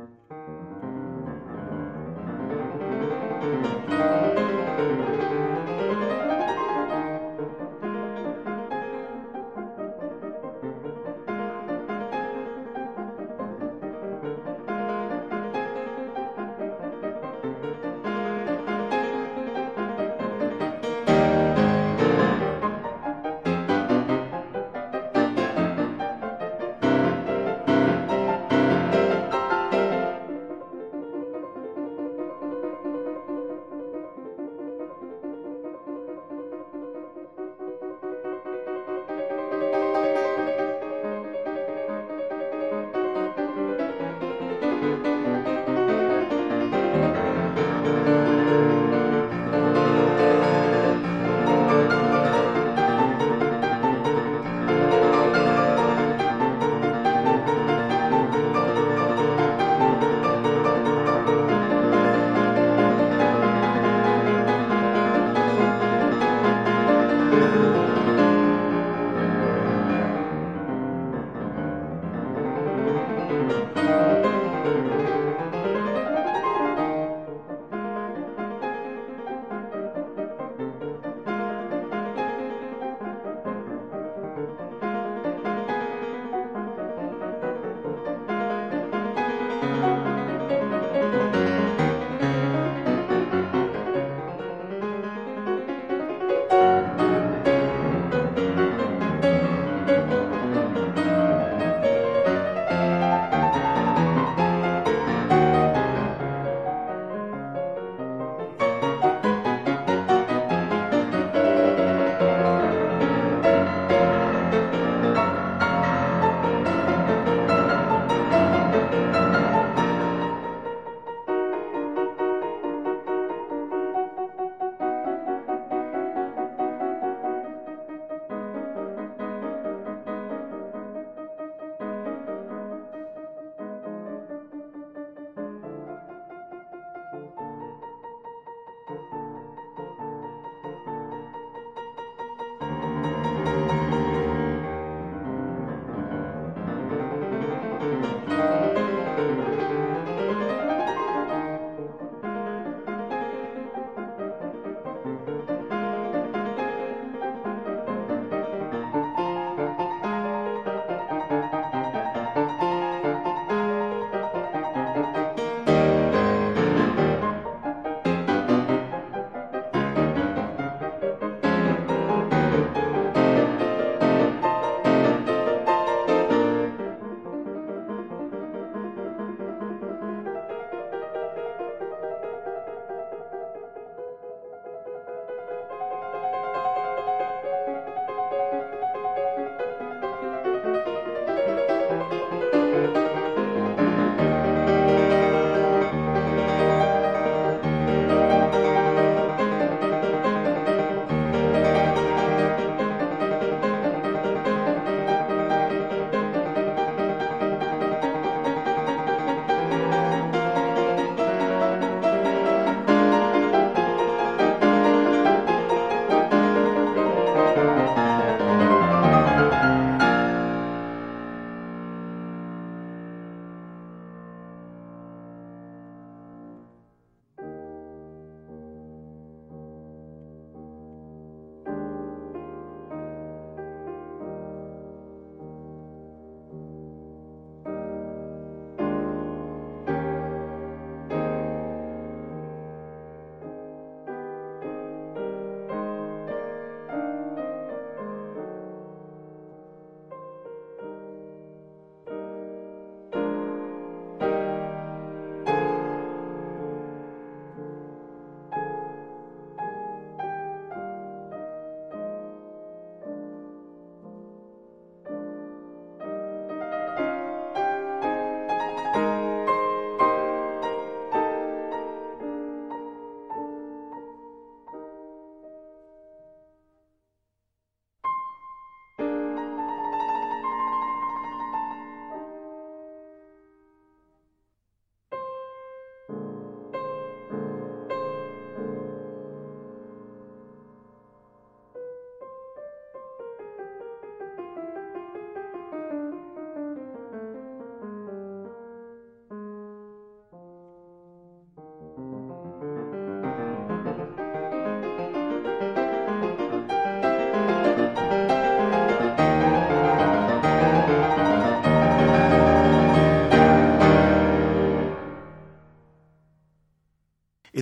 thank 0.00 0.10
you 3.90 4.09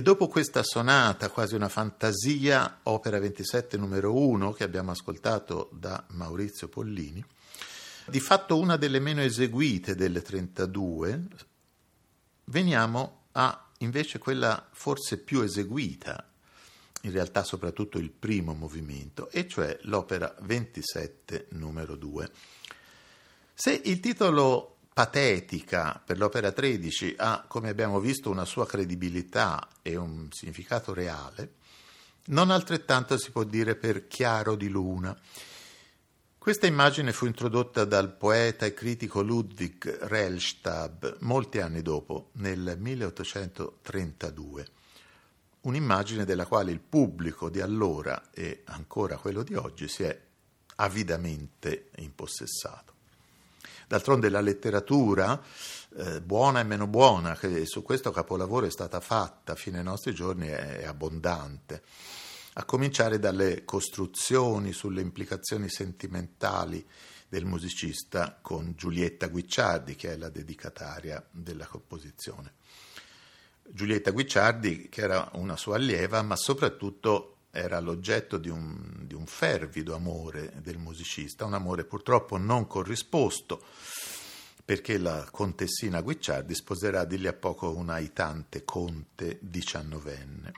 dopo 0.09 0.27
questa 0.27 0.63
sonata, 0.63 1.29
quasi 1.29 1.53
una 1.53 1.69
fantasia, 1.69 2.79
opera 2.85 3.19
27 3.19 3.77
numero 3.77 4.17
1 4.17 4.53
che 4.53 4.63
abbiamo 4.63 4.89
ascoltato 4.89 5.69
da 5.71 6.03
Maurizio 6.13 6.67
Pollini, 6.67 7.23
di 8.07 8.19
fatto 8.19 8.57
una 8.57 8.75
delle 8.75 8.97
meno 8.97 9.21
eseguite 9.21 9.93
delle 9.93 10.23
32, 10.23 11.27
veniamo 12.45 13.25
a 13.33 13.67
invece 13.77 14.17
quella 14.17 14.67
forse 14.71 15.19
più 15.19 15.41
eseguita, 15.41 16.27
in 17.01 17.11
realtà 17.11 17.43
soprattutto 17.43 17.99
il 17.99 18.09
primo 18.09 18.55
movimento, 18.55 19.29
e 19.29 19.47
cioè 19.47 19.77
l'opera 19.83 20.35
27 20.39 21.49
numero 21.49 21.95
2. 21.95 22.31
Se 23.53 23.79
il 23.85 23.99
titolo 23.99 24.77
patetica 24.99 26.01
per 26.05 26.17
l'opera 26.17 26.51
13 26.51 27.15
ha, 27.19 27.45
come 27.47 27.69
abbiamo 27.69 28.01
visto, 28.01 28.29
una 28.29 28.43
sua 28.43 28.67
credibilità 28.67 29.65
e 29.81 29.95
un 29.95 30.27
significato 30.29 30.93
reale, 30.93 31.53
non 32.25 32.51
altrettanto 32.51 33.17
si 33.17 33.31
può 33.31 33.45
dire 33.45 33.77
per 33.77 34.07
Chiaro 34.07 34.55
di 34.55 34.67
Luna. 34.67 35.17
Questa 36.37 36.67
immagine 36.67 37.13
fu 37.13 37.27
introdotta 37.27 37.85
dal 37.85 38.11
poeta 38.11 38.65
e 38.65 38.73
critico 38.73 39.21
Ludwig 39.21 39.99
Rellstab 40.01 41.19
molti 41.21 41.61
anni 41.61 41.81
dopo, 41.81 42.31
nel 42.33 42.75
1832. 42.77 44.67
Un'immagine 45.61 46.25
della 46.25 46.45
quale 46.45 46.73
il 46.73 46.81
pubblico 46.81 47.49
di 47.49 47.61
allora 47.61 48.31
e 48.31 48.63
ancora 48.65 49.15
quello 49.15 49.43
di 49.43 49.55
oggi 49.55 49.87
si 49.87 50.03
è 50.03 50.21
avidamente 50.75 51.91
impossessato. 51.99 52.98
D'altronde 53.89 54.29
la 54.29 54.39
letteratura, 54.39 55.41
eh, 55.97 56.21
buona 56.21 56.59
e 56.59 56.63
meno 56.63 56.85
buona, 56.85 57.35
che 57.35 57.65
su 57.65 57.81
questo 57.81 58.11
capolavoro 58.11 58.67
è 58.67 58.69
stata 58.69 58.99
fatta 58.99 59.55
fino 59.55 59.79
ai 59.79 59.83
nostri 59.83 60.13
giorni, 60.13 60.45
è, 60.45 60.81
è 60.81 60.85
abbondante. 60.85 61.81
A 62.53 62.65
cominciare 62.65 63.17
dalle 63.17 63.65
costruzioni 63.65 64.73
sulle 64.73 65.01
implicazioni 65.01 65.69
sentimentali 65.69 66.87
del 67.27 67.45
musicista 67.45 68.37
con 68.39 68.75
Giulietta 68.75 69.27
Guicciardi, 69.27 69.95
che 69.95 70.11
è 70.11 70.17
la 70.17 70.29
dedicataria 70.29 71.25
della 71.31 71.65
composizione. 71.65 72.53
Giulietta 73.63 74.11
Guicciardi, 74.11 74.87
che 74.87 75.01
era 75.01 75.31
una 75.33 75.57
sua 75.57 75.77
allieva, 75.77 76.21
ma 76.21 76.35
soprattutto 76.35 77.37
era 77.51 77.79
l'oggetto 77.79 78.37
di 78.37 78.49
un, 78.49 79.05
di 79.05 79.13
un 79.13 79.25
fervido 79.25 79.95
amore 79.95 80.53
del 80.61 80.77
musicista, 80.77 81.45
un 81.45 81.53
amore 81.53 81.83
purtroppo 81.83 82.37
non 82.37 82.67
corrisposto, 82.67 83.63
perché 84.63 84.97
la 84.97 85.27
contessina 85.31 86.01
Guicciardi 86.01 86.53
sposerà 86.53 87.05
di 87.05 87.17
lì 87.17 87.27
a 87.27 87.33
poco 87.33 87.75
un 87.75 87.89
aitante 87.89 88.63
conte 88.63 89.37
diciannovenne. 89.41 90.51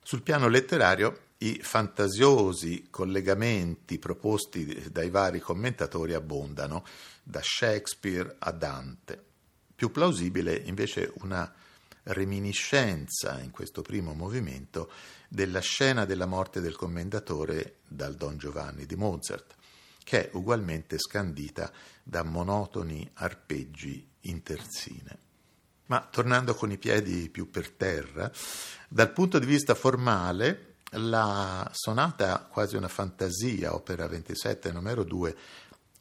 Sul 0.00 0.22
piano 0.22 0.48
letterario 0.48 1.30
i 1.38 1.58
fantasiosi 1.60 2.86
collegamenti 2.88 3.98
proposti 3.98 4.90
dai 4.90 5.10
vari 5.10 5.40
commentatori 5.40 6.14
abbondano, 6.14 6.84
da 7.22 7.40
Shakespeare 7.42 8.36
a 8.38 8.52
Dante. 8.52 9.20
Più 9.74 9.90
plausibile 9.90 10.54
invece 10.54 11.12
una 11.16 11.52
reminiscenza 12.04 13.40
in 13.40 13.50
questo 13.50 13.82
primo 13.82 14.12
movimento 14.12 14.90
della 15.32 15.60
scena 15.60 16.04
della 16.04 16.26
morte 16.26 16.60
del 16.60 16.76
commendatore 16.76 17.76
dal 17.88 18.14
Don 18.16 18.36
Giovanni 18.36 18.84
di 18.84 18.96
Mozart, 18.96 19.54
che 20.04 20.28
è 20.28 20.36
ugualmente 20.36 20.98
scandita 20.98 21.72
da 22.02 22.22
monotoni 22.22 23.08
arpeggi 23.14 24.06
in 24.22 24.42
terzine. 24.42 25.18
Ma 25.86 26.06
tornando 26.10 26.54
con 26.54 26.70
i 26.70 26.76
piedi 26.76 27.30
più 27.30 27.50
per 27.50 27.70
terra, 27.70 28.30
dal 28.88 29.12
punto 29.12 29.38
di 29.38 29.46
vista 29.46 29.74
formale, 29.74 30.74
la 30.96 31.66
sonata 31.72 32.46
quasi 32.50 32.76
una 32.76 32.88
fantasia, 32.88 33.74
opera 33.74 34.06
27 34.06 34.70
numero 34.70 35.02
2, 35.02 35.36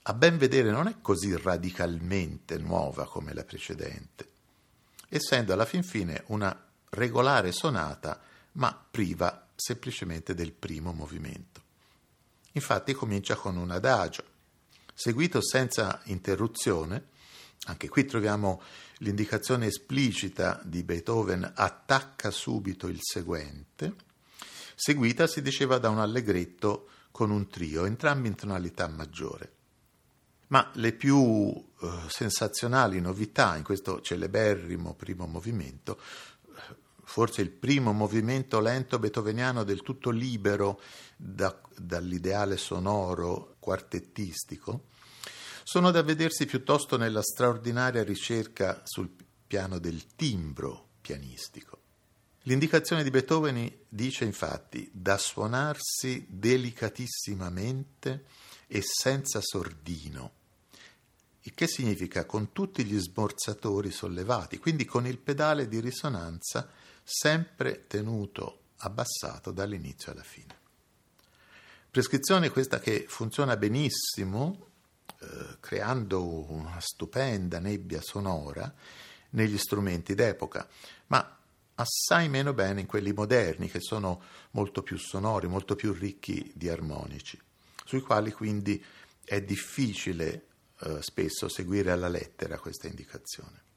a 0.03 0.13
ben 0.13 0.37
vedere 0.37 0.71
non 0.71 0.87
è 0.87 0.95
così 0.99 1.33
radicalmente 1.37 2.57
nuova 2.57 3.05
come 3.05 3.33
la 3.33 3.45
precedente 3.45 4.31
essendo 5.13 5.51
alla 5.51 5.65
fin 5.65 5.83
fine 5.83 6.23
una 6.27 6.57
regolare 6.91 7.51
sonata, 7.51 8.17
ma 8.53 8.85
priva 8.89 9.47
semplicemente 9.55 10.33
del 10.33 10.51
primo 10.51 10.91
movimento. 10.91 11.61
Infatti 12.53 12.93
comincia 12.93 13.35
con 13.35 13.57
un 13.57 13.71
adagio, 13.71 14.23
seguito 14.93 15.41
senza 15.41 16.01
interruzione, 16.05 17.09
anche 17.65 17.87
qui 17.87 18.05
troviamo 18.05 18.61
l'indicazione 18.97 19.67
esplicita 19.67 20.59
di 20.63 20.83
Beethoven 20.83 21.49
attacca 21.55 22.31
subito 22.31 22.87
il 22.87 22.99
seguente, 23.01 23.95
seguita 24.75 25.27
si 25.27 25.41
diceva 25.41 25.77
da 25.77 25.89
un 25.89 25.99
allegretto 25.99 26.87
con 27.11 27.29
un 27.29 27.47
trio, 27.47 27.85
entrambi 27.85 28.27
in 28.27 28.35
tonalità 28.35 28.87
maggiore. 28.87 29.59
Ma 30.47 30.69
le 30.73 30.91
più 30.91 31.53
eh, 31.81 31.89
sensazionali 32.07 32.99
novità 32.99 33.55
in 33.55 33.63
questo 33.63 34.01
celeberrimo 34.01 34.93
primo 34.95 35.25
movimento, 35.25 35.99
forse 37.11 37.41
il 37.41 37.49
primo 37.49 37.91
movimento 37.91 38.61
lento 38.61 38.97
beethoveniano 38.97 39.65
del 39.65 39.81
tutto 39.81 40.11
libero 40.11 40.79
da, 41.17 41.59
dall'ideale 41.75 42.55
sonoro 42.55 43.57
quartettistico, 43.59 44.85
sono 45.65 45.91
da 45.91 46.03
vedersi 46.03 46.45
piuttosto 46.45 46.95
nella 46.95 47.21
straordinaria 47.21 48.01
ricerca 48.05 48.83
sul 48.85 49.09
piano 49.45 49.77
del 49.77 50.15
timbro 50.15 50.91
pianistico. 51.01 51.79
L'indicazione 52.43 53.03
di 53.03 53.09
Beethoven 53.09 53.69
dice 53.89 54.23
infatti 54.23 54.89
da 54.93 55.17
suonarsi 55.17 56.25
delicatissimamente 56.29 58.23
e 58.67 58.81
senza 58.81 59.41
sordino 59.41 60.31
il 61.41 61.53
che 61.53 61.67
significa 61.67 62.25
con 62.25 62.53
tutti 62.53 62.85
gli 62.85 62.97
sborzatori 62.99 63.91
sollevati, 63.91 64.59
quindi 64.59 64.85
con 64.85 65.07
il 65.07 65.17
pedale 65.17 65.67
di 65.67 65.79
risonanza 65.79 66.69
sempre 67.03 67.85
tenuto 67.87 68.59
abbassato 68.77 69.51
dall'inizio 69.51 70.11
alla 70.11 70.23
fine. 70.23 70.59
Prescrizione 71.89 72.49
questa 72.49 72.79
che 72.79 73.05
funziona 73.07 73.57
benissimo, 73.57 74.69
eh, 75.19 75.57
creando 75.59 76.49
una 76.51 76.79
stupenda 76.79 77.59
nebbia 77.59 78.01
sonora 78.01 78.73
negli 79.31 79.57
strumenti 79.57 80.15
d'epoca, 80.15 80.67
ma 81.07 81.37
assai 81.75 82.29
meno 82.29 82.53
bene 82.53 82.81
in 82.81 82.87
quelli 82.87 83.11
moderni, 83.11 83.69
che 83.69 83.81
sono 83.81 84.21
molto 84.51 84.83
più 84.83 84.97
sonori, 84.97 85.47
molto 85.47 85.75
più 85.75 85.93
ricchi 85.93 86.51
di 86.55 86.69
armonici, 86.69 87.39
sui 87.83 88.01
quali 88.01 88.31
quindi 88.31 88.83
è 89.23 89.41
difficile 89.41 90.45
eh, 90.79 91.01
spesso 91.01 91.49
seguire 91.49 91.91
alla 91.91 92.07
lettera 92.07 92.59
questa 92.59 92.87
indicazione. 92.87 93.69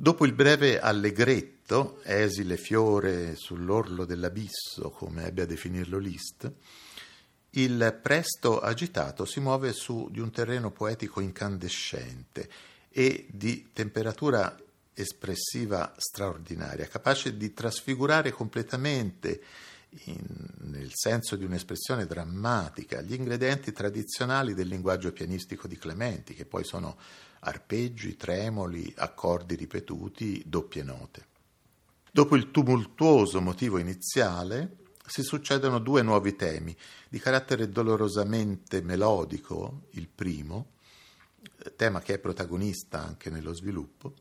Dopo 0.00 0.24
il 0.24 0.32
breve 0.32 0.78
allegretto, 0.78 2.00
esile 2.04 2.56
fiore 2.56 3.34
sull'orlo 3.34 4.04
dell'abisso, 4.04 4.90
come 4.90 5.26
ebbe 5.26 5.42
a 5.42 5.44
definirlo 5.44 5.98
Liszt, 5.98 6.48
il 7.50 7.98
presto 8.00 8.60
agitato 8.60 9.24
si 9.24 9.40
muove 9.40 9.72
su 9.72 10.08
di 10.12 10.20
un 10.20 10.30
terreno 10.30 10.70
poetico 10.70 11.18
incandescente 11.18 12.48
e 12.88 13.26
di 13.28 13.70
temperatura 13.72 14.56
espressiva 14.94 15.92
straordinaria, 15.96 16.86
capace 16.86 17.36
di 17.36 17.52
trasfigurare 17.52 18.30
completamente 18.30 19.42
in, 20.04 20.20
nel 20.58 20.92
senso 20.94 21.34
di 21.34 21.44
un'espressione 21.44 22.06
drammatica, 22.06 23.00
gli 23.00 23.14
ingredienti 23.14 23.72
tradizionali 23.72 24.54
del 24.54 24.68
linguaggio 24.68 25.10
pianistico 25.10 25.66
di 25.66 25.76
Clementi, 25.76 26.34
che 26.34 26.44
poi 26.44 26.62
sono 26.62 26.96
arpeggi, 27.40 28.16
tremoli, 28.16 28.92
accordi 28.96 29.54
ripetuti, 29.54 30.42
doppie 30.46 30.82
note. 30.82 31.26
Dopo 32.10 32.36
il 32.36 32.50
tumultuoso 32.50 33.40
motivo 33.40 33.78
iniziale 33.78 34.76
si 35.06 35.22
succedono 35.22 35.78
due 35.78 36.02
nuovi 36.02 36.36
temi, 36.36 36.76
di 37.08 37.18
carattere 37.18 37.68
dolorosamente 37.68 38.82
melodico, 38.82 39.86
il 39.90 40.08
primo, 40.08 40.72
tema 41.76 42.00
che 42.00 42.14
è 42.14 42.18
protagonista 42.18 43.02
anche 43.02 43.30
nello 43.30 43.54
sviluppo, 43.54 44.14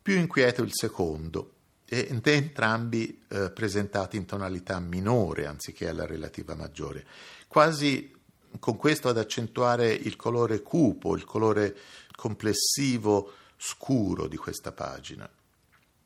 più 0.00 0.16
inquieto 0.16 0.62
il 0.62 0.72
secondo, 0.72 1.54
ed 1.90 2.26
entrambi 2.26 3.22
eh, 3.28 3.50
presentati 3.50 4.18
in 4.18 4.26
tonalità 4.26 4.78
minore 4.78 5.46
anziché 5.46 5.88
alla 5.88 6.04
relativa 6.04 6.54
maggiore, 6.54 7.06
quasi 7.46 8.14
con 8.58 8.76
questo 8.76 9.08
ad 9.08 9.16
accentuare 9.16 9.92
il 9.92 10.16
colore 10.16 10.62
cupo, 10.62 11.16
il 11.16 11.24
colore 11.24 11.76
complessivo 12.18 13.32
scuro 13.56 14.26
di 14.26 14.36
questa 14.36 14.72
pagina. 14.72 15.30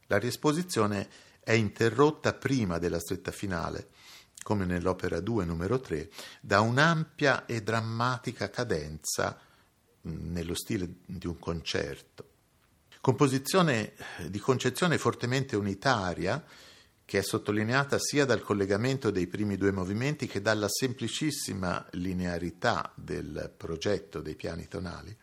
La 0.08 0.18
riesposizione 0.18 1.08
è 1.40 1.52
interrotta 1.52 2.34
prima 2.34 2.76
della 2.76 3.00
stretta 3.00 3.30
finale, 3.30 3.88
come 4.42 4.66
nell'opera 4.66 5.20
2 5.20 5.46
numero 5.46 5.80
3, 5.80 6.10
da 6.42 6.60
un'ampia 6.60 7.46
e 7.46 7.62
drammatica 7.62 8.50
cadenza 8.50 9.40
nello 10.02 10.54
stile 10.54 10.96
di 11.06 11.26
un 11.26 11.38
concerto. 11.38 12.28
Composizione 13.00 13.94
di 14.28 14.38
concezione 14.38 14.98
fortemente 14.98 15.56
unitaria 15.56 16.44
che 17.06 17.18
è 17.20 17.22
sottolineata 17.22 17.98
sia 17.98 18.26
dal 18.26 18.42
collegamento 18.42 19.10
dei 19.10 19.26
primi 19.26 19.56
due 19.56 19.72
movimenti 19.72 20.26
che 20.26 20.42
dalla 20.42 20.68
semplicissima 20.68 21.86
linearità 21.92 22.92
del 22.94 23.50
progetto 23.56 24.20
dei 24.20 24.36
piani 24.36 24.68
tonali, 24.68 25.16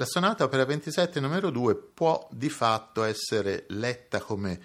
la 0.00 0.06
sonata 0.06 0.44
opera 0.44 0.64
27 0.64 1.20
numero 1.20 1.50
2 1.50 1.76
può 1.76 2.26
di 2.32 2.48
fatto 2.48 3.02
essere 3.02 3.66
letta 3.68 4.18
come 4.18 4.58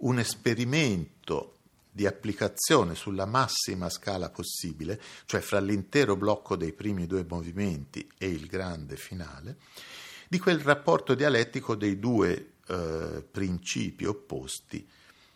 un 0.00 0.18
esperimento 0.18 1.60
di 1.90 2.06
applicazione 2.06 2.94
sulla 2.94 3.24
massima 3.24 3.88
scala 3.88 4.28
possibile, 4.28 5.00
cioè 5.24 5.40
fra 5.40 5.60
l'intero 5.60 6.14
blocco 6.14 6.56
dei 6.56 6.74
primi 6.74 7.06
due 7.06 7.24
movimenti 7.26 8.06
e 8.18 8.28
il 8.28 8.44
grande 8.44 8.96
finale, 8.96 9.56
di 10.28 10.38
quel 10.38 10.60
rapporto 10.60 11.14
dialettico 11.14 11.74
dei 11.74 11.98
due 11.98 12.56
eh, 12.66 13.24
principi 13.30 14.04
opposti 14.04 14.86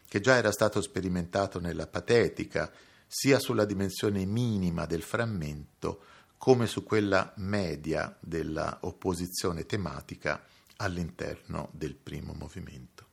che 0.07 0.21
già 0.21 0.35
era 0.35 0.53
stato 0.53 0.83
sperimentato 0.83 1.61
nella 1.61 1.87
patetica, 1.87 2.71
sia 3.07 3.39
sulla 3.39 3.65
dimensione 3.65 4.27
minima 4.27 4.85
del 4.85 5.03
frammento 5.03 6.03
come 6.39 6.67
su 6.67 6.85
quella 6.85 7.33
media 7.37 8.17
della 8.21 8.79
opposizione 8.83 9.67
tematica 9.67 10.45
all'interno 10.77 11.71
del 11.73 11.95
primo 11.95 12.33
movimento. 12.35 13.05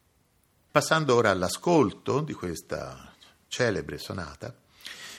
Passando 0.71 1.15
ora 1.15 1.29
all'ascolto 1.29 2.21
di 2.21 2.33
questa 2.33 3.13
celebre 3.47 3.97
sonata, 3.97 4.55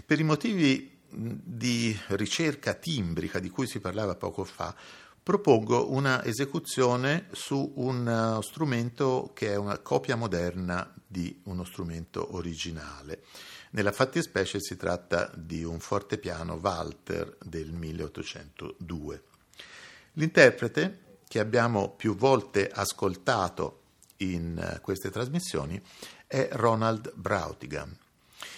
per 0.04 0.18
i 0.18 0.24
motivi 0.24 1.00
di 1.08 1.96
ricerca 2.08 2.74
timbrica 2.74 3.38
di 3.38 3.48
cui 3.48 3.66
si 3.66 3.78
parlava 3.78 4.16
poco 4.16 4.44
fa, 4.44 4.74
propongo 5.22 5.92
una 5.92 6.22
esecuzione 6.24 7.28
su 7.32 7.72
un 7.76 8.38
strumento 8.42 9.30
che 9.32 9.52
è 9.52 9.56
una 9.56 9.78
copia 9.78 10.16
moderna 10.16 10.92
di 11.06 11.40
uno 11.44 11.64
strumento 11.64 12.34
originale. 12.34 13.24
Nella 13.74 13.90
fattispecie 13.90 14.60
si 14.60 14.76
tratta 14.76 15.32
di 15.34 15.64
un 15.64 15.80
fortepiano 15.80 16.54
Walter 16.62 17.36
del 17.42 17.72
1802. 17.72 19.22
L'interprete, 20.12 21.18
che 21.26 21.40
abbiamo 21.40 21.90
più 21.90 22.14
volte 22.14 22.70
ascoltato 22.70 23.82
in 24.18 24.78
queste 24.80 25.10
trasmissioni, 25.10 25.82
è 26.28 26.50
Ronald 26.52 27.14
Brautigan, 27.16 27.92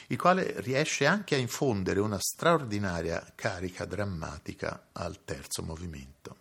il 0.09 0.19
quale 0.19 0.61
riesce 0.61 1.07
anche 1.07 1.35
a 1.35 1.39
infondere 1.39 2.01
una 2.01 2.19
straordinaria 2.21 3.33
carica 3.35 3.87
drammatica 3.87 4.89
al 4.93 5.25
terzo 5.25 5.63
movimento. 5.63 6.37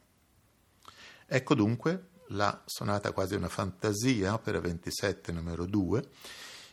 Ecco 1.25 1.55
dunque 1.55 2.07
la 2.27 2.61
sonata 2.65 3.13
quasi 3.13 3.35
una 3.35 3.47
fantasia, 3.47 4.33
opera 4.33 4.59
27 4.59 5.31
numero 5.31 5.65
2, 5.65 6.09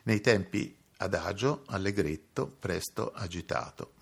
nei 0.02 0.20
tempi 0.20 0.80
adagio, 1.02 1.62
allegretto, 1.66 2.46
presto, 2.46 3.12
agitato. 3.14 4.01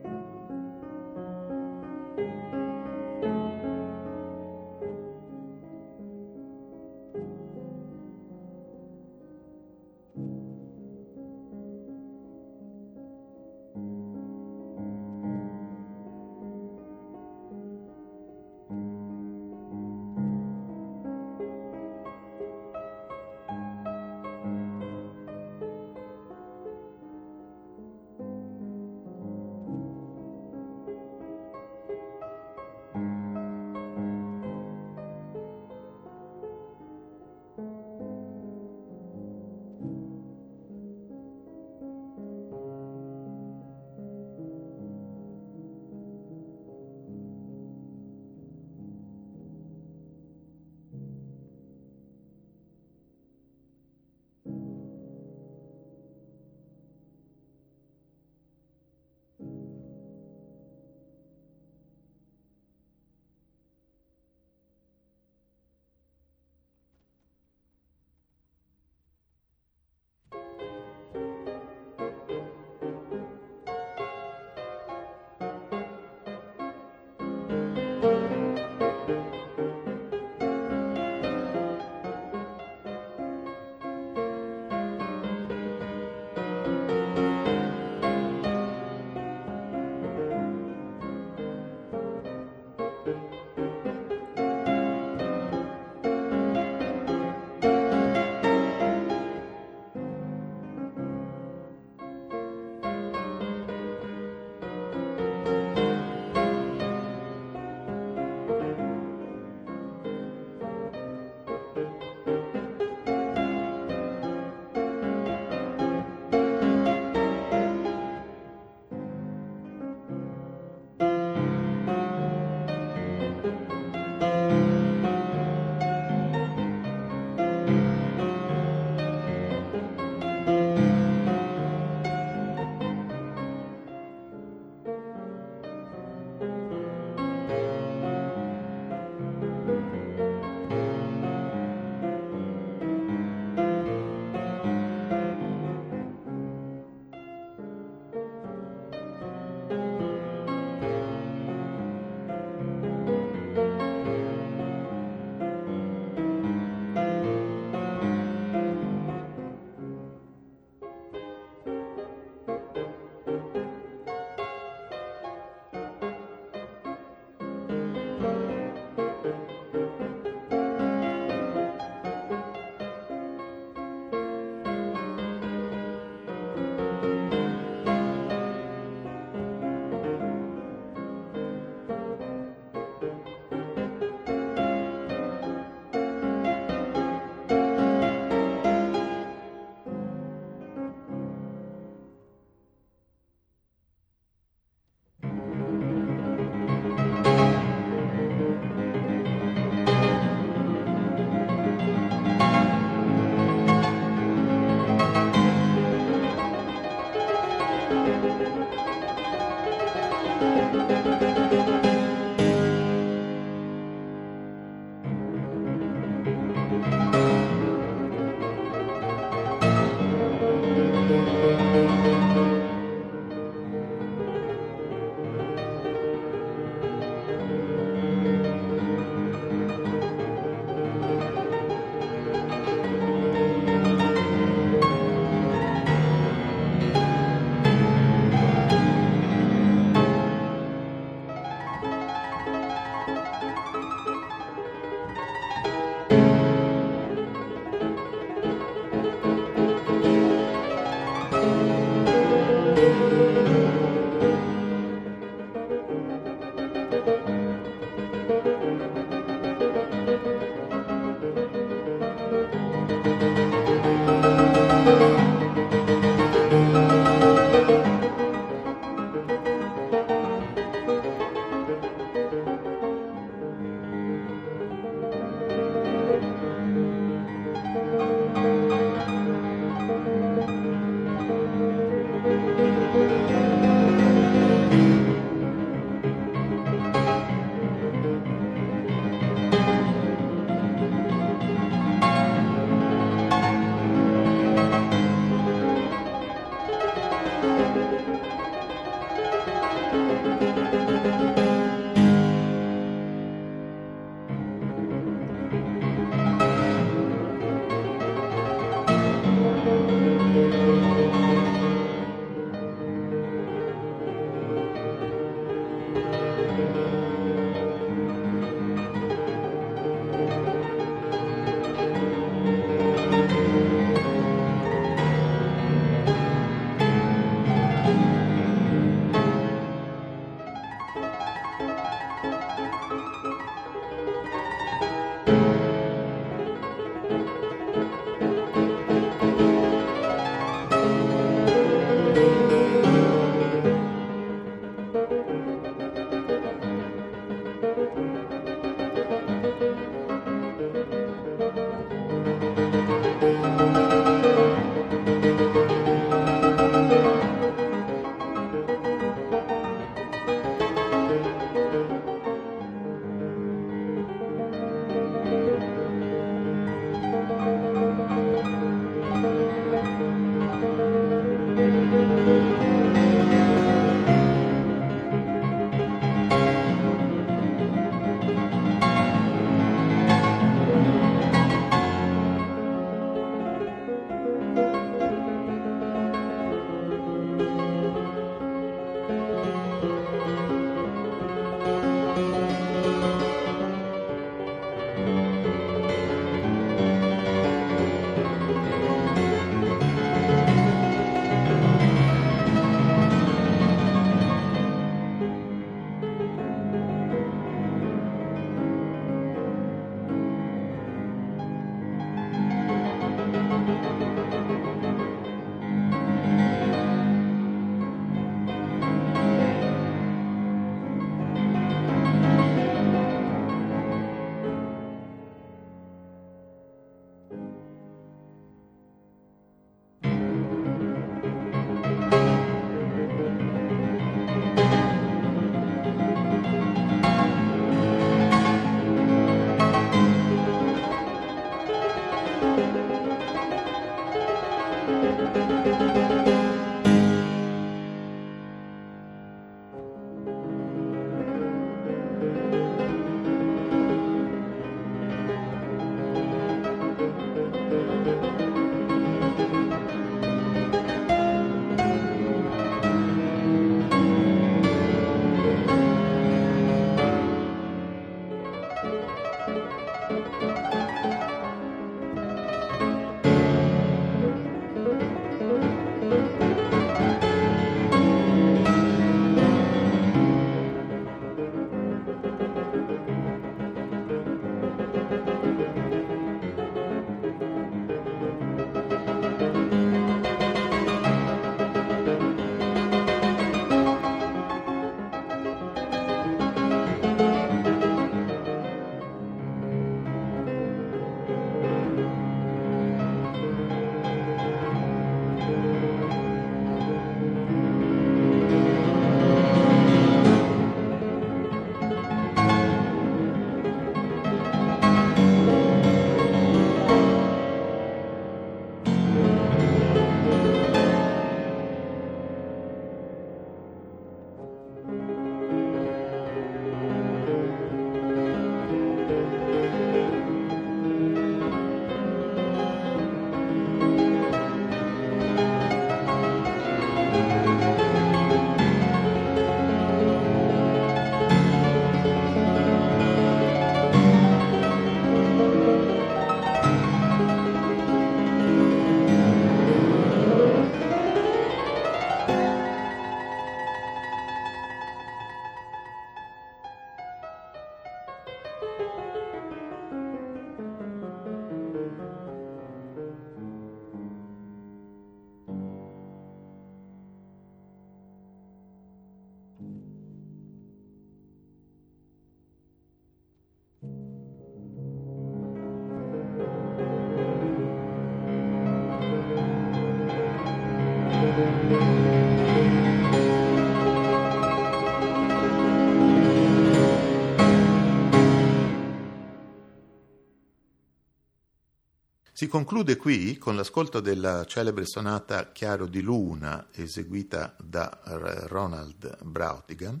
Si 592.36 592.48
conclude 592.48 592.96
qui 592.96 593.38
con 593.38 593.54
l'ascolto 593.54 594.00
della 594.00 594.44
celebre 594.44 594.86
sonata 594.86 595.52
Chiaro 595.52 595.86
di 595.86 596.00
Luna, 596.00 596.66
eseguita 596.72 597.54
da 597.62 598.00
Ronald 598.48 599.22
Brautigan, 599.22 600.00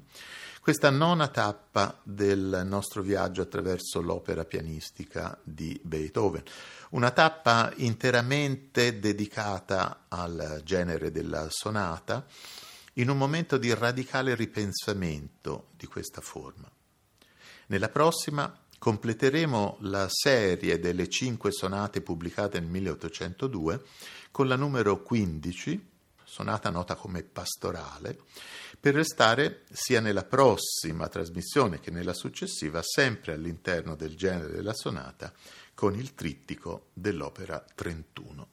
questa 0.60 0.90
nona 0.90 1.28
tappa 1.28 2.00
del 2.02 2.62
nostro 2.64 3.02
viaggio 3.02 3.42
attraverso 3.42 4.00
l'opera 4.00 4.44
pianistica 4.44 5.38
di 5.44 5.80
Beethoven. 5.80 6.42
Una 6.90 7.12
tappa 7.12 7.72
interamente 7.76 8.98
dedicata 8.98 10.06
al 10.08 10.62
genere 10.64 11.12
della 11.12 11.46
sonata, 11.50 12.26
in 12.94 13.10
un 13.10 13.16
momento 13.16 13.58
di 13.58 13.72
radicale 13.72 14.34
ripensamento 14.34 15.68
di 15.76 15.86
questa 15.86 16.20
forma. 16.20 16.68
Nella 17.66 17.90
prossima 17.90 18.63
completeremo 18.84 19.78
la 19.80 20.08
serie 20.10 20.78
delle 20.78 21.08
cinque 21.08 21.50
sonate 21.52 22.02
pubblicate 22.02 22.60
nel 22.60 22.68
1802 22.68 23.82
con 24.30 24.46
la 24.46 24.56
numero 24.56 25.00
15, 25.00 25.88
sonata 26.22 26.68
nota 26.68 26.94
come 26.94 27.22
pastorale, 27.22 28.18
per 28.78 28.92
restare 28.92 29.62
sia 29.72 30.02
nella 30.02 30.24
prossima 30.24 31.08
trasmissione 31.08 31.80
che 31.80 31.90
nella 31.90 32.12
successiva 32.12 32.82
sempre 32.82 33.32
all'interno 33.32 33.96
del 33.96 34.16
genere 34.16 34.52
della 34.52 34.74
sonata 34.74 35.32
con 35.72 35.94
il 35.94 36.12
trittico 36.12 36.88
dell'opera 36.92 37.64
31. 37.74 38.48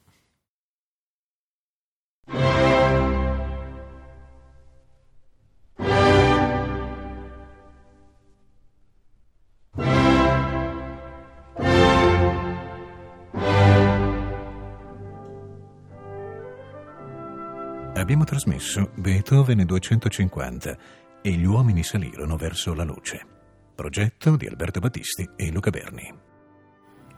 Abbiamo 18.11 18.29
trasmesso 18.29 18.91
Beethoven 18.95 19.65
250 19.65 20.77
e 21.21 21.31
gli 21.31 21.45
uomini 21.45 21.81
salirono 21.81 22.35
verso 22.35 22.73
la 22.73 22.83
luce. 22.83 23.25
Progetto 23.73 24.35
di 24.35 24.47
Alberto 24.47 24.81
Battisti 24.81 25.29
e 25.37 25.49
Luca 25.49 25.69
Berni. 25.69 26.13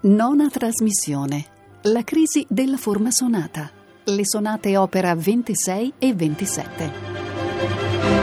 Nona 0.02 0.50
trasmissione. 0.50 1.46
La 1.84 2.04
crisi 2.04 2.46
della 2.48 2.78
forma 2.78 3.10
sonata. 3.10 3.72
Le 4.04 4.24
sonate 4.24 4.78
opera 4.78 5.16
26 5.16 5.94
e 5.98 6.14
27. 6.14 8.23